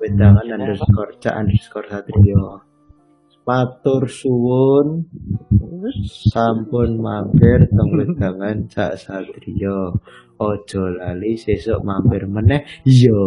wedangan 0.01 0.49
underscore 0.49 1.13
ca 1.23 1.31
underscore 1.39 1.87
satrio. 1.89 2.61
Matur 3.47 4.11
suwun 4.11 5.07
sampun 6.35 6.99
mampir 6.99 7.63
teng 7.71 7.91
wedangan 7.95 8.67
cak 8.67 8.99
satrio. 8.99 10.03
Ojo 10.37 10.83
lali 10.99 11.39
sesuk 11.39 11.81
mampir 11.87 12.27
meneh 12.27 12.67
yo. 12.83 13.23